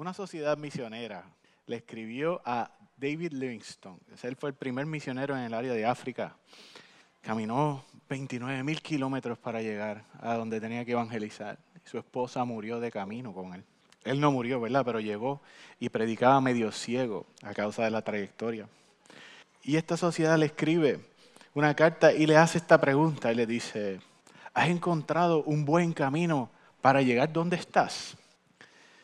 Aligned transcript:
Una 0.00 0.14
sociedad 0.14 0.56
misionera 0.56 1.26
le 1.66 1.76
escribió 1.76 2.40
a 2.46 2.70
David 2.96 3.34
Livingstone. 3.34 3.98
Él 4.22 4.34
fue 4.34 4.48
el 4.48 4.54
primer 4.54 4.86
misionero 4.86 5.36
en 5.36 5.42
el 5.42 5.52
área 5.52 5.74
de 5.74 5.84
África. 5.84 6.34
Caminó 7.20 7.84
29 8.08 8.62
mil 8.62 8.80
kilómetros 8.80 9.36
para 9.36 9.60
llegar 9.60 10.02
a 10.18 10.36
donde 10.36 10.58
tenía 10.58 10.86
que 10.86 10.92
evangelizar. 10.92 11.58
Su 11.84 11.98
esposa 11.98 12.46
murió 12.46 12.80
de 12.80 12.90
camino 12.90 13.34
con 13.34 13.52
él. 13.52 13.62
Él 14.02 14.20
no 14.20 14.32
murió, 14.32 14.58
¿verdad? 14.58 14.86
Pero 14.86 15.00
llegó 15.00 15.42
y 15.78 15.90
predicaba 15.90 16.40
medio 16.40 16.72
ciego 16.72 17.26
a 17.42 17.52
causa 17.52 17.84
de 17.84 17.90
la 17.90 18.00
trayectoria. 18.00 18.70
Y 19.62 19.76
esta 19.76 19.98
sociedad 19.98 20.38
le 20.38 20.46
escribe 20.46 21.00
una 21.52 21.76
carta 21.76 22.10
y 22.10 22.26
le 22.26 22.38
hace 22.38 22.56
esta 22.56 22.80
pregunta 22.80 23.30
y 23.30 23.34
le 23.34 23.44
dice, 23.44 24.00
¿has 24.54 24.70
encontrado 24.70 25.42
un 25.42 25.66
buen 25.66 25.92
camino 25.92 26.48
para 26.80 27.02
llegar 27.02 27.30
donde 27.30 27.56
estás? 27.56 28.16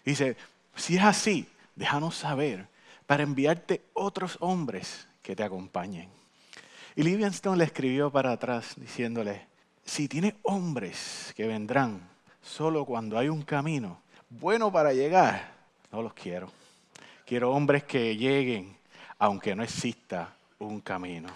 dice, 0.06 0.36
si 0.76 0.96
es 0.96 1.02
así, 1.02 1.48
déjanos 1.74 2.16
saber 2.16 2.68
para 3.06 3.22
enviarte 3.22 3.82
otros 3.92 4.36
hombres 4.40 5.08
que 5.22 5.34
te 5.34 5.42
acompañen. 5.42 6.08
Y 6.94 7.02
Livingstone 7.02 7.58
le 7.58 7.64
escribió 7.64 8.10
para 8.10 8.32
atrás 8.32 8.74
diciéndole, 8.76 9.46
si 9.84 10.08
tiene 10.08 10.36
hombres 10.42 11.32
que 11.36 11.46
vendrán 11.46 12.08
solo 12.42 12.84
cuando 12.84 13.18
hay 13.18 13.28
un 13.28 13.42
camino 13.42 14.00
bueno 14.28 14.72
para 14.72 14.92
llegar, 14.92 15.52
no 15.92 16.02
los 16.02 16.14
quiero. 16.14 16.50
Quiero 17.24 17.52
hombres 17.52 17.84
que 17.84 18.16
lleguen 18.16 18.76
aunque 19.18 19.54
no 19.54 19.62
exista 19.62 20.34
un 20.58 20.80
camino. 20.80 21.28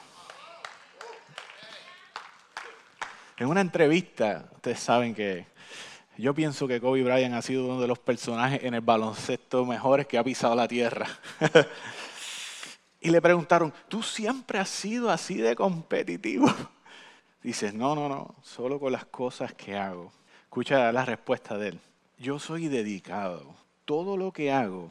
En 3.36 3.46
una 3.46 3.62
entrevista, 3.62 4.48
ustedes 4.54 4.80
saben 4.80 5.14
que 5.14 5.46
yo 6.20 6.34
pienso 6.34 6.68
que 6.68 6.80
Kobe 6.80 7.02
Bryant 7.02 7.34
ha 7.34 7.42
sido 7.42 7.64
uno 7.64 7.80
de 7.80 7.86
los 7.86 7.98
personajes 7.98 8.62
en 8.64 8.74
el 8.74 8.80
baloncesto 8.80 9.64
mejores 9.64 10.06
que 10.06 10.18
ha 10.18 10.24
pisado 10.24 10.54
la 10.54 10.68
tierra. 10.68 11.06
y 13.00 13.10
le 13.10 13.22
preguntaron, 13.22 13.72
¿tú 13.88 14.02
siempre 14.02 14.58
has 14.58 14.68
sido 14.68 15.10
así 15.10 15.36
de 15.36 15.56
competitivo? 15.56 16.46
Dices, 17.42 17.72
no, 17.72 17.94
no, 17.94 18.08
no, 18.08 18.34
solo 18.42 18.78
con 18.78 18.92
las 18.92 19.06
cosas 19.06 19.54
que 19.54 19.76
hago. 19.76 20.12
Escucha 20.42 20.92
la 20.92 21.04
respuesta 21.04 21.56
de 21.56 21.68
él. 21.68 21.80
Yo 22.18 22.38
soy 22.38 22.68
dedicado. 22.68 23.54
Todo 23.84 24.16
lo 24.16 24.32
que 24.32 24.52
hago 24.52 24.90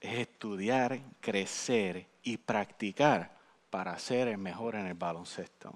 es 0.00 0.18
estudiar, 0.18 0.98
crecer 1.20 2.06
y 2.22 2.36
practicar 2.36 3.32
para 3.70 3.98
ser 3.98 4.28
el 4.28 4.38
mejor 4.38 4.74
en 4.74 4.86
el 4.86 4.94
baloncesto. 4.94 5.72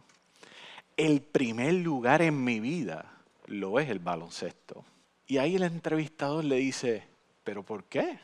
El 0.97 1.21
primer 1.21 1.75
lugar 1.75 2.23
en 2.23 2.43
mi 2.43 2.59
vida 2.59 3.05
lo 3.47 3.79
es 3.79 3.89
el 3.89 3.99
baloncesto. 3.99 4.85
Y 5.29 5.37
ahí 5.37 5.57
el 5.57 5.63
entrevistador 5.63 6.43
le 6.43 6.57
dice, 6.57 7.05
¿pero 7.45 7.63
por 7.63 7.85
qué? 7.85 8.19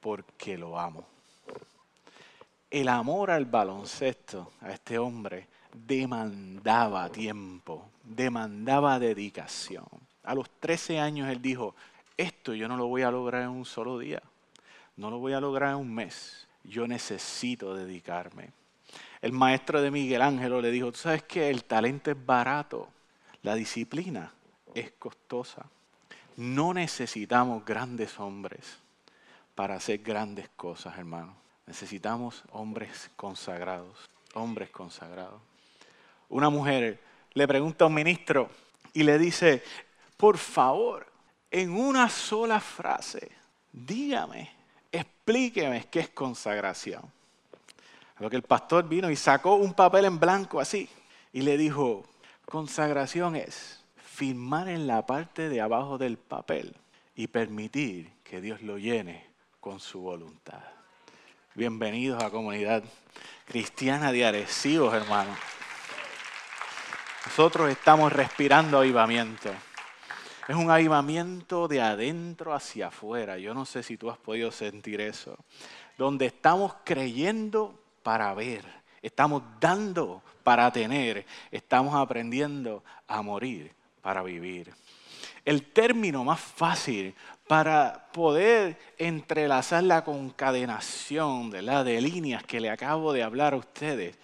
Porque 0.00 0.58
lo 0.58 0.78
amo. 0.78 1.06
El 2.68 2.88
amor 2.88 3.30
al 3.30 3.44
baloncesto, 3.44 4.52
a 4.60 4.72
este 4.72 4.98
hombre, 4.98 5.46
demandaba 5.72 7.08
tiempo, 7.08 7.88
demandaba 8.02 8.98
dedicación. 8.98 9.86
A 10.24 10.34
los 10.34 10.50
13 10.58 10.98
años 10.98 11.28
él 11.30 11.40
dijo, 11.40 11.76
esto 12.16 12.52
yo 12.52 12.66
no 12.66 12.76
lo 12.76 12.88
voy 12.88 13.02
a 13.02 13.12
lograr 13.12 13.42
en 13.42 13.50
un 13.50 13.64
solo 13.64 13.96
día, 13.98 14.20
no 14.96 15.08
lo 15.08 15.18
voy 15.18 15.32
a 15.32 15.40
lograr 15.40 15.70
en 15.70 15.76
un 15.76 15.94
mes, 15.94 16.48
yo 16.64 16.88
necesito 16.88 17.76
dedicarme. 17.76 18.50
El 19.22 19.32
maestro 19.32 19.80
de 19.80 19.92
Miguel 19.92 20.22
Ángel 20.22 20.60
le 20.60 20.70
dijo, 20.72 20.90
tú 20.90 20.98
sabes 20.98 21.22
que 21.22 21.48
el 21.48 21.62
talento 21.62 22.10
es 22.10 22.26
barato, 22.26 22.88
la 23.42 23.54
disciplina 23.54 24.32
es 24.74 24.90
costosa. 24.92 25.64
No 26.36 26.72
necesitamos 26.74 27.64
grandes 27.64 28.18
hombres 28.18 28.78
para 29.54 29.74
hacer 29.74 29.98
grandes 29.98 30.48
cosas, 30.56 30.96
hermano. 30.98 31.34
Necesitamos 31.66 32.42
hombres 32.52 33.10
consagrados, 33.16 34.08
hombres 34.34 34.70
consagrados. 34.70 35.40
Una 36.28 36.48
mujer 36.48 37.00
le 37.34 37.46
pregunta 37.46 37.84
a 37.84 37.88
un 37.88 37.94
ministro 37.94 38.50
y 38.92 39.02
le 39.02 39.18
dice, 39.18 39.62
por 40.16 40.38
favor, 40.38 41.06
en 41.50 41.70
una 41.70 42.08
sola 42.08 42.60
frase, 42.60 43.30
dígame, 43.72 44.50
explíqueme 44.90 45.86
qué 45.90 46.00
es 46.00 46.08
consagración. 46.10 47.02
A 48.16 48.22
lo 48.22 48.30
que 48.30 48.36
el 48.36 48.42
pastor 48.42 48.88
vino 48.88 49.10
y 49.10 49.16
sacó 49.16 49.54
un 49.54 49.74
papel 49.74 50.04
en 50.04 50.18
blanco 50.18 50.60
así 50.60 50.88
y 51.32 51.42
le 51.42 51.56
dijo, 51.56 52.04
consagración 52.44 53.36
es 53.36 53.79
firmar 54.20 54.68
en 54.68 54.86
la 54.86 55.06
parte 55.06 55.48
de 55.48 55.62
abajo 55.62 55.96
del 55.96 56.18
papel 56.18 56.76
y 57.16 57.28
permitir 57.28 58.12
que 58.22 58.42
Dios 58.42 58.60
lo 58.60 58.76
llene 58.76 59.24
con 59.60 59.80
su 59.80 60.02
voluntad. 60.02 60.60
Bienvenidos 61.54 62.22
a 62.22 62.28
comunidad 62.28 62.84
cristiana 63.46 64.12
de 64.12 64.26
Arecibo, 64.26 64.94
hermanos. 64.94 65.38
Nosotros 67.24 67.70
estamos 67.70 68.12
respirando 68.12 68.76
avivamiento. 68.76 69.48
Es 70.46 70.54
un 70.54 70.70
avivamiento 70.70 71.66
de 71.66 71.80
adentro 71.80 72.52
hacia 72.52 72.88
afuera. 72.88 73.38
Yo 73.38 73.54
no 73.54 73.64
sé 73.64 73.82
si 73.82 73.96
tú 73.96 74.10
has 74.10 74.18
podido 74.18 74.52
sentir 74.52 75.00
eso. 75.00 75.38
Donde 75.96 76.26
estamos 76.26 76.74
creyendo 76.84 77.74
para 78.02 78.34
ver, 78.34 78.66
estamos 79.00 79.42
dando 79.58 80.22
para 80.42 80.70
tener, 80.70 81.24
estamos 81.50 81.94
aprendiendo 81.94 82.84
a 83.08 83.22
morir 83.22 83.79
para 84.00 84.22
vivir. 84.22 84.72
El 85.44 85.72
término 85.72 86.24
más 86.24 86.40
fácil 86.40 87.14
para 87.46 88.08
poder 88.12 88.78
entrelazar 88.98 89.82
la 89.82 90.04
concadenación 90.04 91.50
de, 91.50 91.62
la 91.62 91.82
de 91.82 92.00
líneas 92.00 92.44
que 92.44 92.60
le 92.60 92.70
acabo 92.70 93.12
de 93.12 93.22
hablar 93.22 93.54
a 93.54 93.56
ustedes 93.56 94.16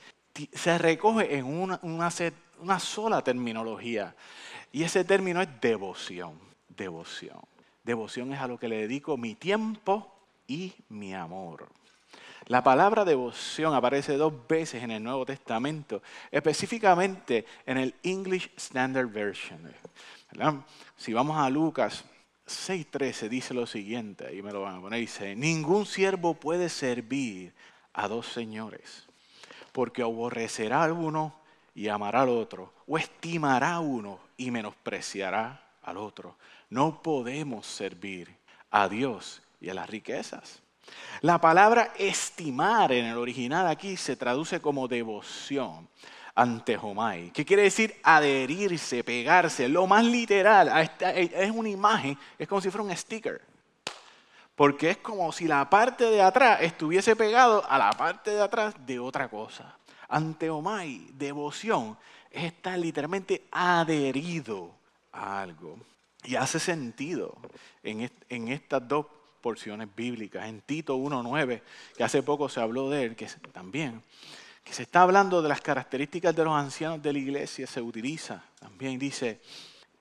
se 0.53 0.79
recoge 0.79 1.37
en 1.37 1.47
una, 1.47 1.81
una 1.83 2.81
sola 2.81 3.23
terminología. 3.23 4.15
Y 4.73 4.83
ese 4.83 5.05
término 5.05 5.41
es 5.41 5.49
devoción. 5.61 6.39
Devoción. 6.69 7.41
Devoción 7.83 8.33
es 8.33 8.41
a 8.41 8.49
lo 8.49 8.59
que 8.59 8.69
le 8.69 8.79
dedico 8.79 9.17
mi 9.17 9.35
tiempo 9.35 10.13
y 10.47 10.75
mi 10.89 11.15
amor. 11.15 11.69
La 12.47 12.63
palabra 12.63 13.05
devoción 13.05 13.75
aparece 13.75 14.17
dos 14.17 14.33
veces 14.47 14.83
en 14.83 14.93
el 14.93 15.03
Nuevo 15.03 15.27
Testamento, 15.27 16.01
específicamente 16.31 17.45
en 17.67 17.79
el 17.79 17.95
English 18.05 18.53
Standard 18.57 19.09
Version. 19.09 19.73
Si 20.97 21.13
vamos 21.13 21.37
a 21.39 21.51
Lucas 21.51 22.05
6.13 22.47 23.29
dice 23.29 23.53
lo 23.53 23.67
siguiente, 23.67 24.29
ahí 24.29 24.43
me 24.43 24.53
lo 24.53 24.63
van 24.63 24.77
a 24.77 24.81
poner, 24.81 25.01
dice, 25.01 25.35
ningún 25.35 25.85
siervo 25.85 26.35
puede 26.35 26.69
servir 26.69 27.53
a 27.93 28.07
dos 28.07 28.29
señores, 28.29 29.07
porque 29.73 30.03
aborrecerá 30.03 30.85
a 30.85 30.93
uno 30.93 31.35
y 31.75 31.89
amará 31.89 32.23
al 32.23 32.29
otro, 32.29 32.73
o 32.87 32.97
estimará 32.97 33.73
a 33.73 33.81
uno 33.81 34.21
y 34.37 34.53
menospreciará 34.53 35.61
al 35.83 35.97
otro. 35.97 36.37
No 36.71 37.03
podemos 37.03 37.67
servir 37.67 38.37
a 38.71 38.89
Dios 38.89 39.43
y 39.61 39.69
a 39.69 39.75
las 39.75 39.91
riquezas. 39.91 40.63
La 41.23 41.41
palabra 41.41 41.93
estimar 41.99 42.93
en 42.93 43.07
el 43.07 43.17
original 43.17 43.67
aquí 43.67 43.97
se 43.97 44.17
traduce 44.17 44.61
como 44.61 44.87
devoción 44.87 45.89
ante 46.35 46.77
Jomai, 46.77 47.31
que 47.31 47.47
quiere 47.47 47.63
decir 47.63 47.97
adherirse, 48.03 49.03
pegarse. 49.03 49.69
Lo 49.69 49.87
más 49.87 50.05
literal, 50.05 50.71
es 51.01 51.51
una 51.51 51.69
imagen, 51.71 52.19
es 52.39 52.47
como 52.47 52.61
si 52.61 52.71
fuera 52.71 52.85
un 52.85 52.95
sticker. 52.95 53.41
Porque 54.55 54.91
es 54.91 54.97
como 54.99 55.33
si 55.33 55.47
la 55.47 55.69
parte 55.69 56.05
de 56.05 56.23
atrás 56.23 56.61
estuviese 56.63 57.17
pegado 57.17 57.65
a 57.69 57.79
la 57.79 57.91
parte 57.91 58.31
de 58.31 58.43
atrás 58.43 58.75
de 58.87 58.99
otra 58.99 59.29
cosa. 59.29 59.77
Ante 60.09 60.51
Omai, 60.51 61.09
devoción, 61.13 61.97
es 62.31 62.45
estar 62.45 62.79
literalmente 62.79 63.47
adherido 63.51 64.71
a 65.13 65.41
algo. 65.41 65.79
Y 66.23 66.37
hace 66.37 66.61
sentido 66.61 67.35
en 67.83 68.49
estas 68.49 68.87
dos 68.87 69.07
porciones 69.47 69.87
bíblicas. 69.95 70.45
En 70.49 70.61
Tito 70.61 70.97
1.9, 70.97 71.63
que 71.97 72.03
hace 72.03 72.21
poco 72.21 72.49
se 72.49 72.61
habló 72.61 72.91
de 72.91 73.05
él, 73.05 73.15
que 73.15 73.29
también, 73.53 74.03
que 74.65 74.73
se 74.73 74.83
está 74.83 75.03
hablando 75.03 75.41
de 75.41 75.49
las 75.49 75.61
características 75.61 76.35
de 76.35 76.43
los 76.43 76.53
ancianos 76.53 77.01
de 77.01 77.13
la 77.13 77.21
iglesia, 77.21 77.65
se 77.69 77.81
utiliza 77.81 78.43
también, 78.59 78.99
dice, 78.99 79.41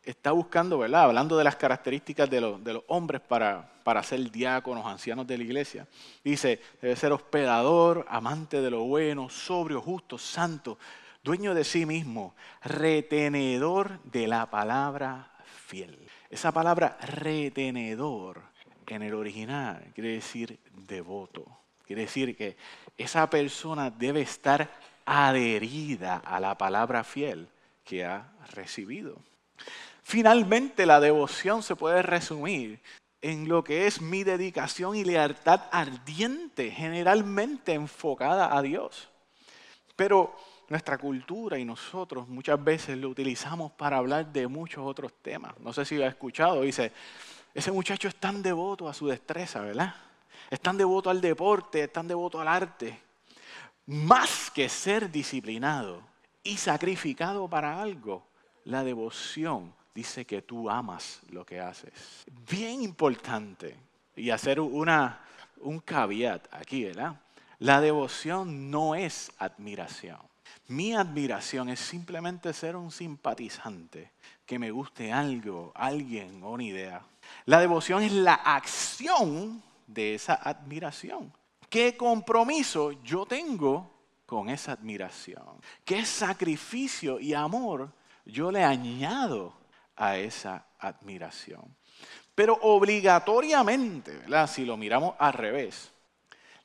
está 0.02 0.31
buscando, 0.31 0.80
¿verdad? 0.80 1.04
Hablando 1.04 1.38
de 1.38 1.44
las 1.44 1.58
características 1.58 2.28
de 2.28 2.42
los, 2.42 2.64
de 2.64 2.74
los 2.74 2.84
hombres 2.88 3.22
para, 3.22 3.72
para 3.84 4.02
ser 4.02 4.31
diáconos, 4.31 4.84
ancianos 4.84 5.28
de 5.28 5.38
la 5.38 5.44
iglesia. 5.44 5.88
Dice, 6.24 6.60
debe 6.81 6.96
ser 6.96 7.12
hospedador, 7.12 8.04
amante 8.10 8.62
de 8.62 8.72
lo 8.72 8.86
bueno, 8.86 9.30
sobrio, 9.30 9.80
justo, 9.80 10.18
santo, 10.18 10.80
dueño 11.24 11.54
de 11.54 11.66
sí 11.66 11.86
mismo, 11.86 12.34
retenedor 12.64 14.00
de 14.06 14.25
la 14.25 14.50
palabra 14.50 15.30
fiel. 15.68 16.00
Esa 16.31 16.52
palabra 16.52 16.98
retenedor 17.00 18.55
en 18.94 19.02
el 19.02 19.16
original 19.16 19.92
quiere 19.96 20.12
decir 20.12 20.60
devoto. 20.72 21.46
Quiere 21.86 22.04
decir 22.04 22.36
que 22.36 22.58
esa 22.98 23.30
persona 23.30 23.90
debe 23.90 24.22
estar 24.22 24.70
adherida 25.06 26.18
a 26.18 26.40
la 26.40 26.58
palabra 26.58 27.04
fiel 27.04 27.48
que 27.84 28.06
ha 28.06 28.32
recibido. 28.52 29.18
Finalmente, 30.04 30.86
la 30.86 31.00
devoción 31.00 31.64
se 31.64 31.76
puede 31.76 32.02
resumir 32.02 32.80
en 33.22 33.48
lo 33.48 33.64
que 33.64 33.88
es 33.88 34.02
mi 34.02 34.24
dedicación 34.24 34.96
y 34.96 35.04
lealtad 35.04 35.62
ardiente, 35.72 36.70
generalmente 36.70 37.74
enfocada 37.74 38.56
a 38.56 38.62
Dios. 38.62 39.10
Pero 39.96 40.36
nuestra 40.70 40.98
cultura 40.98 41.58
y 41.58 41.66
nosotros 41.66 42.28
muchas 42.28 42.64
veces 42.64 42.98
lo 42.98 43.10
utilizamos 43.10 43.72
para 43.72 43.98
hablar 43.98 44.32
de 44.32 44.48
muchos 44.48 44.86
otros 44.86 45.12
temas. 45.22 45.58
No 45.60 45.74
sé 45.74 45.86
si 45.86 45.96
lo 45.98 46.06
ha 46.06 46.10
escuchado, 46.10 46.62
dice, 46.62 46.92
ese 47.56 47.72
muchacho 47.72 48.10
es 48.10 48.16
tan 48.18 48.44
devoto 48.44 48.90
a 48.90 48.94
su 48.94 49.07
destreza, 49.07 49.62
¿verdad? 49.62 49.96
Es 50.50 50.60
tan 50.60 50.78
devoto 50.78 51.10
al 51.10 51.22
deporte, 51.22 51.84
es 51.84 51.94
tan 51.94 52.06
devoto 52.06 52.42
al 52.42 52.50
arte. 52.50 53.00
Más 53.86 54.52
que 54.52 54.68
ser 54.68 55.10
disciplinado 55.10 56.02
y 56.44 56.57
sacrificado 56.57 57.48
para 57.48 57.81
algo, 57.81 58.28
la 58.66 58.84
devoción 58.84 59.74
dice 59.94 60.25
que 60.25 60.42
tú 60.42 60.69
amas 60.69 61.22
lo 61.30 61.46
que 61.46 61.62
haces. 61.62 62.25
Bien 62.50 62.81
importante. 62.81 63.78
Y 64.18 64.31
hacer 64.31 64.60
una, 64.60 65.22
un 65.62 65.80
caveat 65.80 66.54
aquí, 66.54 66.84
¿verdad? 66.84 67.22
La 67.60 67.80
devoción 67.80 68.69
no 68.69 68.96
es 68.96 69.31
admiración. 69.38 70.19
Mi 70.68 70.94
admiración 70.94 71.69
es 71.69 71.80
simplemente 71.80 72.51
ser 72.51 72.75
un 72.75 72.92
simpatizante, 72.92 74.12
que 74.46 74.60
me 74.60 74.72
guste 74.72 75.13
algo, 75.13 75.72
alguien 75.75 76.44
o 76.44 76.51
una 76.51 76.63
idea. 76.63 77.06
La 77.45 77.60
devoción 77.60 78.04
es 78.04 78.12
la 78.12 78.33
acción 78.33 79.63
de 79.88 80.16
esa 80.16 80.36
admiración. 80.36 81.31
¿Qué 81.69 81.98
compromiso 81.98 82.92
yo 83.04 83.25
tengo 83.25 83.92
con 84.25 84.50
esa 84.50 84.74
admiración? 84.74 85.62
¿Qué 85.83 86.06
sacrificio 86.06 87.19
y 87.19 87.33
amor 87.33 87.92
yo 88.25 88.51
le 88.51 88.63
añado 88.63 89.54
a 89.95 90.18
esa 90.18 90.66
admiración? 90.80 91.75
Pero 92.33 92.57
obligatoriamente, 92.62 94.22
si 94.48 94.66
lo 94.66 94.77
miramos 94.77 95.16
al 95.19 95.33
revés, 95.33 95.92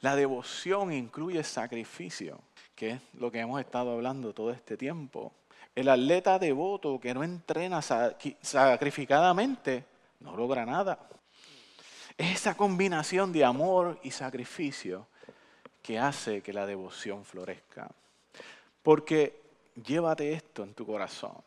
la 0.00 0.16
devoción 0.16 0.92
incluye 0.92 1.44
sacrificio, 1.44 2.40
que 2.74 2.90
es 2.90 3.00
lo 3.14 3.30
que 3.30 3.40
hemos 3.40 3.60
estado 3.60 3.92
hablando 3.92 4.32
todo 4.32 4.50
este 4.50 4.76
tiempo. 4.76 5.32
El 5.74 5.88
atleta 5.88 6.38
devoto 6.38 6.98
que 6.98 7.14
no 7.14 7.22
entrena 7.22 7.80
sacrificadamente 7.82 9.84
no 10.20 10.36
logra 10.36 10.64
nada. 10.64 11.08
Es 12.16 12.36
esa 12.36 12.56
combinación 12.56 13.32
de 13.32 13.44
amor 13.44 13.98
y 14.02 14.10
sacrificio 14.10 15.06
que 15.82 15.98
hace 15.98 16.42
que 16.42 16.52
la 16.52 16.66
devoción 16.66 17.24
florezca. 17.24 17.90
Porque 18.82 19.40
llévate 19.74 20.32
esto 20.32 20.62
en 20.62 20.74
tu 20.74 20.86
corazón. 20.86 21.42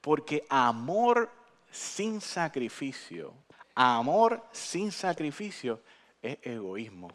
Porque 0.00 0.44
amor 0.48 1.30
sin 1.70 2.20
sacrificio, 2.20 3.32
amor 3.74 4.42
sin 4.52 4.90
sacrificio 4.90 5.80
es 6.20 6.38
egoísmo. 6.42 7.08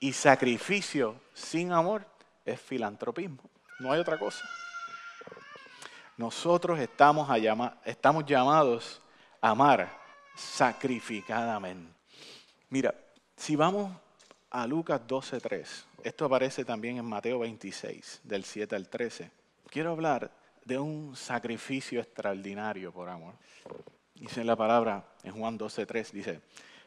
Y 0.00 0.12
sacrificio 0.12 1.20
sin 1.32 1.72
amor 1.72 2.04
es 2.44 2.60
filantropismo. 2.60 3.42
No 3.78 3.92
hay 3.92 4.00
otra 4.00 4.18
cosa. 4.18 4.44
Nosotros 6.16 6.78
estamos, 6.80 7.28
estamos 7.84 8.26
llamados 8.26 8.98
a 8.98 9.11
amar 9.42 10.00
sacrificadamente. 10.34 11.92
Mira, 12.70 12.94
si 13.36 13.56
vamos 13.56 13.94
a 14.50 14.66
Lucas 14.66 15.00
12.3, 15.06 15.66
esto 16.04 16.24
aparece 16.24 16.64
también 16.64 16.96
en 16.96 17.04
Mateo 17.04 17.40
26, 17.40 18.20
del 18.24 18.44
7 18.44 18.74
al 18.76 18.88
13, 18.88 19.30
quiero 19.68 19.90
hablar 19.90 20.30
de 20.64 20.78
un 20.78 21.16
sacrificio 21.16 22.00
extraordinario 22.00 22.92
por 22.92 23.08
amor. 23.08 23.34
Dice 24.14 24.44
la 24.44 24.56
palabra 24.56 25.04
en 25.24 25.32
Juan 25.32 25.58
12.3, 25.58 26.10
dice, 26.12 26.40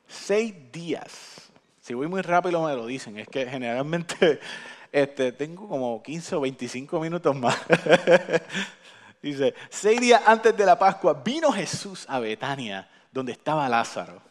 seis 0.08 0.72
días, 0.72 1.52
si 1.82 1.94
voy 1.94 2.08
muy 2.08 2.22
rápido 2.22 2.66
me 2.66 2.74
lo 2.74 2.86
dicen, 2.86 3.20
es 3.20 3.28
que 3.28 3.46
generalmente 3.46 4.40
este, 4.92 5.34
tengo 5.34 5.68
como 5.68 6.02
15 6.02 6.36
o 6.36 6.42
25 6.42 7.00
minutos 7.00 7.36
más. 7.36 7.58
dice, 9.32 9.54
seis 9.70 10.00
días 10.00 10.22
antes 10.26 10.56
de 10.56 10.66
la 10.66 10.78
Pascua 10.78 11.14
vino 11.14 11.52
Jesús 11.52 12.06
a 12.08 12.20
Betania 12.20 12.90
donde 13.12 13.32
estaba 13.32 13.70
Lázaro, 13.70 14.22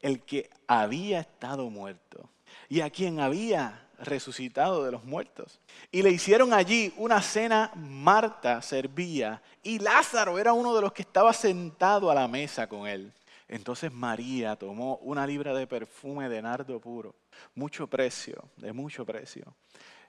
el 0.00 0.22
que 0.22 0.48
había 0.66 1.20
estado 1.20 1.68
muerto 1.68 2.30
y 2.68 2.80
a 2.80 2.90
quien 2.90 3.20
había 3.20 3.88
resucitado 3.98 4.84
de 4.84 4.92
los 4.92 5.04
muertos. 5.04 5.60
Y 5.90 6.02
le 6.02 6.10
hicieron 6.10 6.52
allí 6.52 6.92
una 6.96 7.20
cena, 7.20 7.72
Marta 7.74 8.62
servía 8.62 9.42
y 9.62 9.78
Lázaro 9.78 10.38
era 10.38 10.52
uno 10.52 10.74
de 10.74 10.82
los 10.82 10.92
que 10.92 11.02
estaba 11.02 11.32
sentado 11.32 12.10
a 12.10 12.14
la 12.14 12.28
mesa 12.28 12.68
con 12.68 12.86
él. 12.86 13.12
Entonces 13.48 13.92
María 13.92 14.56
tomó 14.56 14.96
una 14.98 15.26
libra 15.26 15.52
de 15.54 15.66
perfume 15.66 16.28
de 16.28 16.40
nardo 16.40 16.80
puro, 16.80 17.14
mucho 17.54 17.86
precio, 17.86 18.48
de 18.56 18.72
mucho 18.72 19.04
precio, 19.04 19.54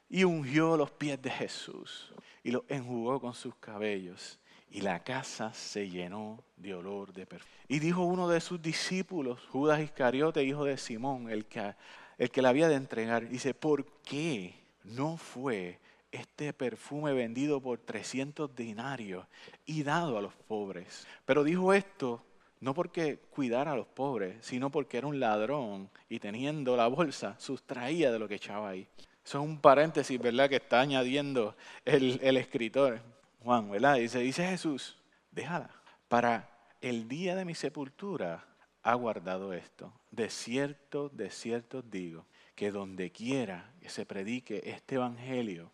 y 0.08 0.24
ungió 0.24 0.78
los 0.78 0.92
pies 0.92 1.22
de 1.22 1.30
Jesús 1.30 2.14
y 2.46 2.52
los 2.52 2.62
enjugó 2.70 3.20
con 3.20 3.34
sus 3.34 3.56
cabellos 3.56 4.40
y 4.70 4.82
la 4.82 5.04
casa 5.04 5.52
se 5.56 5.90
llenó 5.90 6.44
de 6.58 6.76
olor 6.76 7.12
de 7.12 7.26
perfume. 7.26 7.52
Y 7.68 7.80
dijo 7.80 8.04
uno 8.04 8.30
de 8.30 8.40
sus 8.40 8.62
discípulos, 8.62 9.40
Judas 9.50 9.82
Iscariote, 9.82 10.44
hijo 10.44 10.64
de 10.64 10.78
Simón, 10.78 11.32
el 11.32 11.46
que, 11.46 11.74
el 12.20 12.30
que 12.30 12.44
la 12.44 12.50
había 12.50 12.70
de 12.70 12.76
entregar, 12.76 13.28
dice, 13.28 13.56
¿por 13.56 13.86
qué 14.04 14.64
no 14.84 15.18
fue 15.18 15.80
este 16.12 16.54
perfume 16.54 17.14
vendido 17.14 17.60
por 17.60 17.80
300 17.80 18.56
dinarios 18.56 19.26
y 19.66 19.82
dado 19.82 20.16
a 20.16 20.22
los 20.22 20.36
pobres? 20.36 21.08
Pero 21.26 21.44
dijo 21.44 21.74
esto 21.74 22.24
no 22.60 22.76
porque 22.76 23.18
cuidara 23.32 23.72
a 23.72 23.76
los 23.76 23.88
pobres, 23.88 24.38
sino 24.42 24.70
porque 24.70 25.00
era 25.00 25.08
un 25.08 25.20
ladrón 25.20 25.90
y 26.10 26.20
teniendo 26.20 26.78
la 26.78 26.88
bolsa 26.88 27.40
sustraía 27.40 28.12
de 28.12 28.20
lo 28.20 28.28
que 28.28 28.36
echaba 28.36 28.70
ahí. 28.70 28.88
Eso 29.26 29.40
es 29.40 29.46
un 29.46 29.60
paréntesis, 29.60 30.20
¿verdad?, 30.20 30.50
que 30.50 30.58
está 30.58 30.82
añadiendo 30.82 31.56
el, 31.84 32.20
el 32.22 32.38
escritor. 32.38 33.02
Juan, 33.44 33.70
¿verdad? 33.72 33.96
Dice, 33.96 34.20
dice 34.20 34.48
Jesús, 34.48 34.98
déjala. 35.32 35.70
Para 36.08 36.50
el 36.82 37.08
día 37.08 37.36
de 37.36 37.46
mi 37.46 37.56
sepultura 37.56 38.46
ha 38.84 38.94
guardado 38.94 39.52
esto. 39.54 39.92
De 40.12 40.30
cierto, 40.30 41.10
de 41.10 41.32
cierto 41.32 41.82
digo, 41.82 42.26
que 42.54 42.72
donde 42.72 43.12
quiera 43.12 43.72
que 43.82 43.90
se 43.90 44.06
predique 44.06 44.62
este 44.64 44.96
evangelio, 44.96 45.72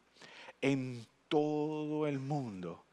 en 0.62 1.06
todo 1.28 2.08
el 2.08 2.20
mundo 2.20 2.86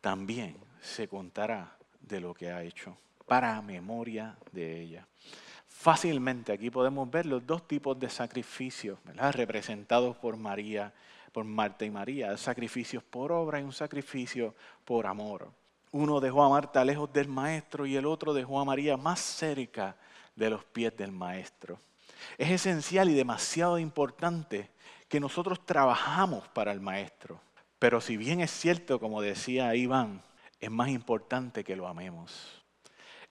también 0.00 0.56
se 0.80 1.08
contará 1.08 1.76
de 2.00 2.20
lo 2.20 2.32
que 2.32 2.50
ha 2.50 2.62
hecho, 2.62 2.96
para 3.26 3.60
memoria 3.60 4.36
de 4.52 4.80
ella. 4.80 5.06
Fácilmente 5.78 6.52
aquí 6.52 6.70
podemos 6.70 7.08
ver 7.10 7.26
los 7.26 7.46
dos 7.46 7.68
tipos 7.68 7.98
de 7.98 8.08
sacrificios, 8.08 8.98
¿verdad? 9.04 9.32
representados 9.32 10.16
por 10.16 10.36
María 10.36 10.92
por 11.36 11.44
Marta 11.44 11.84
y 11.84 11.90
María, 11.90 12.34
sacrificios 12.38 13.02
por 13.02 13.30
obra 13.30 13.60
y 13.60 13.62
un 13.62 13.74
sacrificio 13.74 14.54
por 14.86 15.06
amor. 15.06 15.52
Uno 15.92 16.18
dejó 16.18 16.42
a 16.42 16.48
Marta 16.48 16.82
lejos 16.82 17.12
del 17.12 17.28
maestro 17.28 17.84
y 17.84 17.94
el 17.94 18.06
otro 18.06 18.32
dejó 18.32 18.58
a 18.58 18.64
María 18.64 18.96
más 18.96 19.20
cerca 19.20 19.96
de 20.34 20.48
los 20.48 20.64
pies 20.64 20.96
del 20.96 21.12
maestro. 21.12 21.78
Es 22.38 22.50
esencial 22.50 23.10
y 23.10 23.14
demasiado 23.14 23.78
importante 23.78 24.70
que 25.10 25.20
nosotros 25.20 25.64
trabajamos 25.66 26.48
para 26.48 26.72
el 26.72 26.80
maestro. 26.80 27.38
Pero 27.78 28.00
si 28.00 28.16
bien 28.16 28.40
es 28.40 28.50
cierto, 28.50 28.98
como 28.98 29.20
decía 29.20 29.74
Iván, 29.74 30.22
es 30.58 30.70
más 30.70 30.88
importante 30.88 31.64
que 31.64 31.76
lo 31.76 31.86
amemos. 31.86 32.64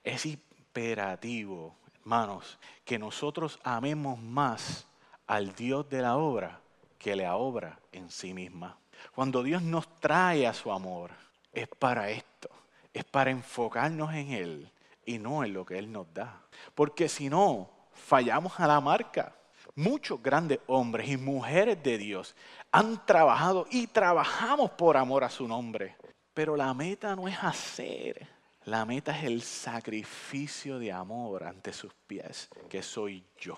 Es 0.04 0.26
imperativo, 0.26 1.74
hermanos, 2.06 2.56
que 2.84 3.00
nosotros 3.00 3.58
amemos 3.64 4.16
más 4.20 4.86
al 5.26 5.52
Dios 5.56 5.88
de 5.88 6.02
la 6.02 6.16
obra 6.16 6.60
que 7.00 7.16
la 7.16 7.34
obra 7.34 7.80
en 7.90 8.12
sí 8.12 8.32
misma. 8.32 8.78
Cuando 9.12 9.42
Dios 9.42 9.60
nos 9.60 9.88
trae 9.98 10.46
a 10.46 10.54
su 10.54 10.70
amor, 10.70 11.10
es 11.52 11.66
para 11.66 12.08
esto, 12.10 12.48
es 12.94 13.02
para 13.02 13.32
enfocarnos 13.32 14.14
en 14.14 14.30
Él 14.30 14.72
y 15.04 15.18
no 15.18 15.42
en 15.42 15.52
lo 15.52 15.66
que 15.66 15.78
Él 15.78 15.90
nos 15.90 16.06
da. 16.14 16.42
Porque 16.76 17.08
si 17.08 17.28
no, 17.28 17.68
fallamos 17.92 18.58
a 18.60 18.68
la 18.68 18.80
marca. 18.80 19.34
Muchos 19.74 20.22
grandes 20.22 20.60
hombres 20.68 21.08
y 21.08 21.16
mujeres 21.16 21.82
de 21.82 21.98
Dios 21.98 22.36
han 22.70 23.04
trabajado 23.04 23.66
y 23.68 23.88
trabajamos 23.88 24.70
por 24.70 24.96
amor 24.96 25.24
a 25.24 25.28
su 25.28 25.48
nombre. 25.48 25.96
Pero 26.32 26.56
la 26.56 26.72
meta 26.72 27.16
no 27.16 27.26
es 27.26 27.36
hacer, 27.42 28.28
la 28.66 28.84
meta 28.84 29.16
es 29.16 29.24
el 29.24 29.42
sacrificio 29.42 30.78
de 30.78 30.92
amor 30.92 31.44
ante 31.44 31.72
sus 31.72 31.92
pies, 32.06 32.48
que 32.68 32.82
soy 32.82 33.24
yo. 33.38 33.56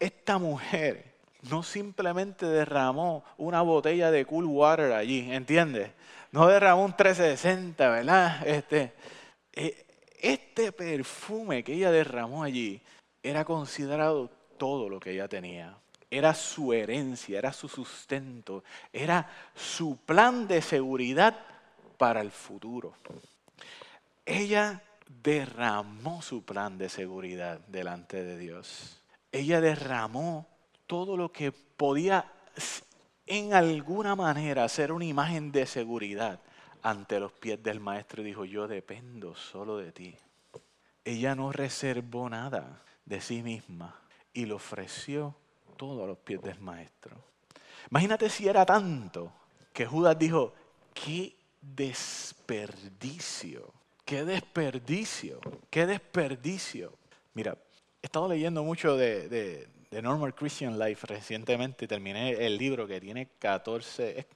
Esta 0.00 0.38
mujer 0.38 1.14
no 1.42 1.62
simplemente 1.62 2.46
derramó 2.46 3.22
una 3.36 3.60
botella 3.60 4.10
de 4.10 4.24
cool 4.24 4.46
water 4.46 4.92
allí, 4.92 5.30
¿entiendes? 5.30 5.90
No 6.32 6.46
derramó 6.46 6.84
un 6.84 6.92
1360, 6.92 7.88
¿verdad? 7.90 8.48
Este, 8.48 8.94
eh, 9.52 9.84
este 10.18 10.72
perfume 10.72 11.62
que 11.62 11.74
ella 11.74 11.90
derramó 11.90 12.42
allí 12.42 12.80
era 13.22 13.44
considerado 13.44 14.30
todo 14.56 14.88
lo 14.88 15.00
que 15.00 15.10
ella 15.10 15.28
tenía. 15.28 15.76
Era 16.10 16.32
su 16.32 16.72
herencia, 16.72 17.38
era 17.38 17.52
su 17.52 17.68
sustento, 17.68 18.64
era 18.90 19.28
su 19.54 19.98
plan 19.98 20.48
de 20.48 20.62
seguridad 20.62 21.38
para 21.98 22.22
el 22.22 22.30
futuro. 22.30 22.94
Ella 24.26 24.82
derramó 25.22 26.22
su 26.22 26.44
plan 26.44 26.78
de 26.78 26.88
seguridad 26.88 27.60
delante 27.68 28.24
de 28.24 28.38
Dios. 28.38 29.02
Ella 29.32 29.60
derramó 29.60 30.46
todo 30.86 31.16
lo 31.16 31.32
que 31.32 31.52
podía 31.52 32.30
en 33.26 33.54
alguna 33.54 34.14
manera 34.14 34.68
ser 34.68 34.92
una 34.92 35.04
imagen 35.04 35.50
de 35.50 35.66
seguridad 35.66 36.40
ante 36.82 37.18
los 37.18 37.32
pies 37.32 37.62
del 37.62 37.80
maestro 37.80 38.22
y 38.22 38.26
dijo, 38.26 38.44
yo 38.44 38.68
dependo 38.68 39.34
solo 39.34 39.78
de 39.78 39.92
ti. 39.92 40.16
Ella 41.04 41.34
no 41.34 41.52
reservó 41.52 42.28
nada 42.28 42.82
de 43.04 43.20
sí 43.20 43.42
misma 43.42 44.00
y 44.32 44.46
lo 44.46 44.56
ofreció 44.56 45.34
todo 45.76 46.04
a 46.04 46.06
los 46.06 46.18
pies 46.18 46.42
del 46.42 46.60
maestro. 46.60 47.16
Imagínate 47.90 48.30
si 48.30 48.48
era 48.48 48.64
tanto 48.64 49.32
que 49.72 49.86
Judas 49.86 50.18
dijo, 50.18 50.54
qué 50.92 51.36
desperdicio, 51.60 53.72
qué 54.04 54.24
desperdicio, 54.24 55.40
qué 55.70 55.86
desperdicio. 55.86 56.92
Mira, 57.34 57.56
he 58.02 58.06
estado 58.06 58.28
leyendo 58.28 58.62
mucho 58.62 58.96
de, 58.96 59.66
de 59.94 60.02
Normal 60.02 60.34
Christian 60.34 60.76
Life 60.76 61.06
recientemente 61.06 61.86
terminé 61.86 62.32
el 62.32 62.58
libro 62.58 62.84
que 62.84 63.00
tiene 63.00 63.28
14, 63.38 64.18
es, 64.18 64.26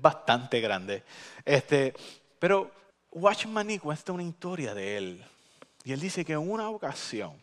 bastante 0.00 0.60
grande. 0.60 1.04
Este, 1.44 1.94
pero 2.40 2.72
Watchman 3.12 3.68
Nee 3.68 3.78
cuenta 3.78 4.12
una 4.12 4.24
historia 4.24 4.74
de 4.74 4.96
él. 4.96 5.24
Y 5.84 5.92
él 5.92 6.00
dice 6.00 6.24
que 6.24 6.32
en 6.32 6.50
una 6.50 6.68
ocasión, 6.70 7.40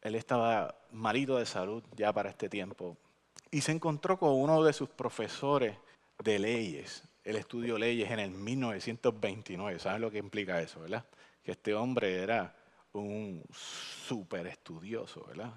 él 0.00 0.14
estaba 0.14 0.74
malito 0.92 1.36
de 1.36 1.44
salud 1.44 1.82
ya 1.94 2.10
para 2.10 2.30
este 2.30 2.48
tiempo, 2.48 2.96
y 3.50 3.60
se 3.60 3.72
encontró 3.72 4.18
con 4.18 4.32
uno 4.32 4.64
de 4.64 4.72
sus 4.72 4.88
profesores 4.88 5.76
de 6.24 6.38
leyes. 6.38 7.02
Él 7.26 7.34
estudió 7.34 7.76
leyes 7.76 8.08
en 8.12 8.20
el 8.20 8.30
1929. 8.30 9.80
¿Saben 9.80 10.00
lo 10.00 10.12
que 10.12 10.18
implica 10.18 10.60
eso, 10.60 10.78
verdad? 10.78 11.04
Que 11.42 11.50
este 11.50 11.74
hombre 11.74 12.22
era 12.22 12.54
un 12.92 13.42
súper 13.52 14.46
estudioso, 14.46 15.24
¿verdad? 15.26 15.52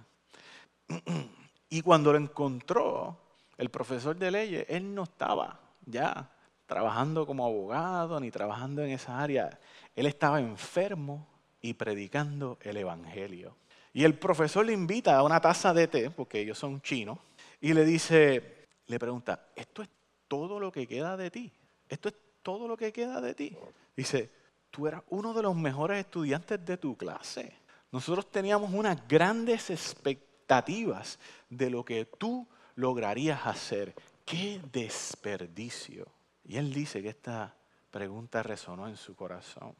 Y 1.72 1.82
cuando 1.84 2.12
lo 2.12 2.18
encontró, 2.18 3.16
el 3.56 3.70
profesor 3.70 4.16
de 4.16 4.32
leyes, 4.32 4.66
él 4.70 4.96
no 4.96 5.04
estaba 5.04 5.60
ya 5.86 6.32
trabajando 6.66 7.28
como 7.28 7.46
abogado 7.46 8.20
ni 8.20 8.32
trabajando 8.32 8.84
en 8.84 8.90
esa 8.90 9.20
área. 9.20 9.60
Él 9.96 10.08
estaba 10.08 10.40
enfermo 10.40 11.28
y 11.62 11.76
predicando 11.76 12.58
el 12.62 12.78
Evangelio. 12.78 13.56
Y 13.94 14.04
el 14.06 14.18
profesor 14.18 14.66
le 14.66 14.74
invita 14.74 15.16
a 15.16 15.22
una 15.22 15.40
taza 15.40 15.76
de 15.76 15.88
té, 15.88 16.10
porque 16.10 16.40
ellos 16.40 16.58
son 16.58 16.82
chinos, 16.82 17.20
y 17.62 17.74
le 17.74 17.86
dice, 17.86 18.66
le 18.88 18.98
pregunta, 18.98 19.50
¿esto 19.56 19.84
es 19.84 19.90
todo 20.28 20.60
lo 20.60 20.72
que 20.72 20.88
queda 20.88 21.16
de 21.16 21.30
ti? 21.30 21.52
¿Esto 21.90 22.10
es 22.10 22.16
todo 22.44 22.68
lo 22.68 22.78
que 22.78 22.94
queda 22.94 23.20
de 23.20 23.34
ti? 23.34 23.58
Dice, 23.98 24.32
tú 24.70 24.88
eras 24.88 25.04
uno 25.10 25.34
de 25.34 25.42
los 25.42 25.56
mejores 25.56 26.00
estudiantes 26.00 26.64
de 26.64 26.78
tu 26.78 26.96
clase. 26.96 27.52
Nosotros 27.92 28.32
teníamos 28.32 28.72
unas 28.72 29.06
grandes 29.08 29.72
expectativas 29.72 31.20
de 31.50 31.70
lo 31.70 31.84
que 31.84 32.06
tú 32.06 32.48
lograrías 32.76 33.46
hacer. 33.46 33.96
¡Qué 34.24 34.62
desperdicio! 34.72 36.08
Y 36.46 36.58
él 36.58 36.72
dice 36.72 37.02
que 37.02 37.10
esta 37.10 37.56
pregunta 37.90 38.44
resonó 38.44 38.88
en 38.88 38.96
su 38.96 39.16
corazón. 39.16 39.76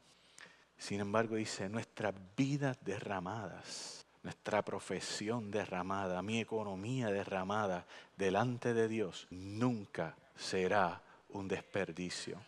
Sin 0.76 1.00
embargo, 1.00 1.36
dice, 1.36 1.68
nuestras 1.68 2.14
vidas 2.36 2.78
derramadas, 2.82 4.06
nuestra 4.22 4.62
profesión 4.62 5.50
derramada, 5.50 6.22
mi 6.22 6.40
economía 6.40 7.08
derramada 7.08 7.86
delante 8.16 8.74
de 8.74 8.88
Dios, 8.88 9.28
nunca 9.30 10.16
será 10.36 11.02
un 11.32 11.48
desperdicio. 11.48 12.40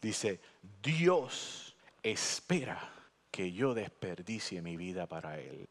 Dice, 0.00 0.40
Dios 0.82 1.76
espera 2.02 2.92
que 3.30 3.52
yo 3.52 3.72
desperdicie 3.72 4.60
mi 4.60 4.76
vida 4.76 5.06
para 5.06 5.38
Él. 5.38 5.68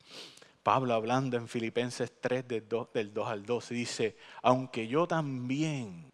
Pablo 0.64 0.94
hablando 0.94 1.38
en 1.38 1.48
Filipenses 1.48 2.14
3 2.22 2.48
del 2.48 2.70
2, 2.70 2.94
del 2.94 3.14
2 3.14 3.28
al 3.28 3.46
12 3.46 3.74
dice, 3.74 4.18
aunque 4.42 4.88
yo 4.88 5.08
también 5.08 6.11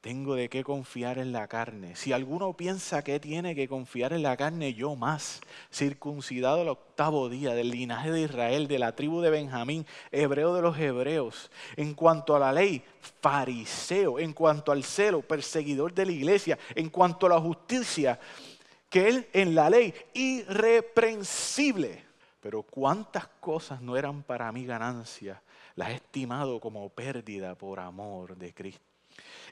tengo 0.00 0.34
de 0.34 0.48
qué 0.48 0.64
confiar 0.64 1.18
en 1.18 1.32
la 1.32 1.46
carne. 1.46 1.94
Si 1.94 2.12
alguno 2.12 2.54
piensa 2.54 3.02
que 3.04 3.20
tiene 3.20 3.54
que 3.54 3.68
confiar 3.68 4.14
en 4.14 4.22
la 4.22 4.36
carne, 4.36 4.72
yo 4.72 4.96
más, 4.96 5.40
circuncidado 5.70 6.62
el 6.62 6.68
octavo 6.68 7.28
día 7.28 7.54
del 7.54 7.70
linaje 7.70 8.10
de 8.10 8.22
Israel, 8.22 8.66
de 8.66 8.78
la 8.78 8.96
tribu 8.96 9.20
de 9.20 9.28
Benjamín, 9.28 9.86
hebreo 10.10 10.54
de 10.54 10.62
los 10.62 10.78
hebreos, 10.78 11.50
en 11.76 11.92
cuanto 11.92 12.34
a 12.34 12.38
la 12.38 12.52
ley, 12.52 12.82
fariseo, 13.20 14.18
en 14.18 14.32
cuanto 14.32 14.72
al 14.72 14.84
celo, 14.84 15.20
perseguidor 15.20 15.92
de 15.92 16.06
la 16.06 16.12
iglesia, 16.12 16.58
en 16.74 16.88
cuanto 16.88 17.26
a 17.26 17.30
la 17.30 17.40
justicia, 17.40 18.18
que 18.88 19.06
él 19.06 19.28
en 19.34 19.54
la 19.54 19.68
ley, 19.68 19.94
irreprensible. 20.14 22.04
Pero 22.40 22.62
cuántas 22.62 23.28
cosas 23.38 23.82
no 23.82 23.98
eran 23.98 24.22
para 24.22 24.50
mí 24.50 24.64
ganancia, 24.64 25.42
las 25.74 25.90
he 25.90 25.96
estimado 25.96 26.58
como 26.58 26.88
pérdida 26.88 27.54
por 27.54 27.80
amor 27.80 28.34
de 28.34 28.54
Cristo. 28.54 28.89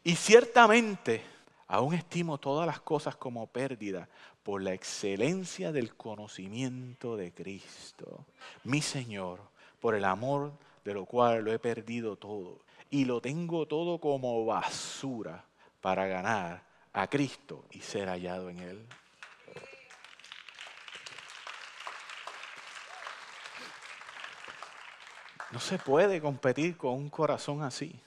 Y 0.04 0.16
ciertamente 0.16 1.22
aún 1.66 1.94
estimo 1.94 2.38
todas 2.38 2.66
las 2.66 2.80
cosas 2.80 3.16
como 3.16 3.46
pérdida 3.46 4.08
por 4.42 4.62
la 4.62 4.72
excelencia 4.72 5.72
del 5.72 5.94
conocimiento 5.94 7.16
de 7.16 7.32
Cristo, 7.32 8.24
mi 8.64 8.80
Señor, 8.80 9.40
por 9.80 9.94
el 9.94 10.04
amor 10.04 10.52
de 10.84 10.94
lo 10.94 11.04
cual 11.04 11.44
lo 11.44 11.52
he 11.52 11.58
perdido 11.58 12.16
todo 12.16 12.60
y 12.90 13.04
lo 13.04 13.20
tengo 13.20 13.66
todo 13.66 13.98
como 13.98 14.46
basura 14.46 15.44
para 15.80 16.06
ganar 16.06 16.62
a 16.92 17.06
Cristo 17.08 17.66
y 17.70 17.80
ser 17.80 18.08
hallado 18.08 18.48
en 18.48 18.58
Él. 18.60 18.88
No 25.50 25.60
se 25.60 25.78
puede 25.78 26.20
competir 26.20 26.76
con 26.76 26.94
un 26.94 27.08
corazón 27.08 27.62
así. 27.62 28.00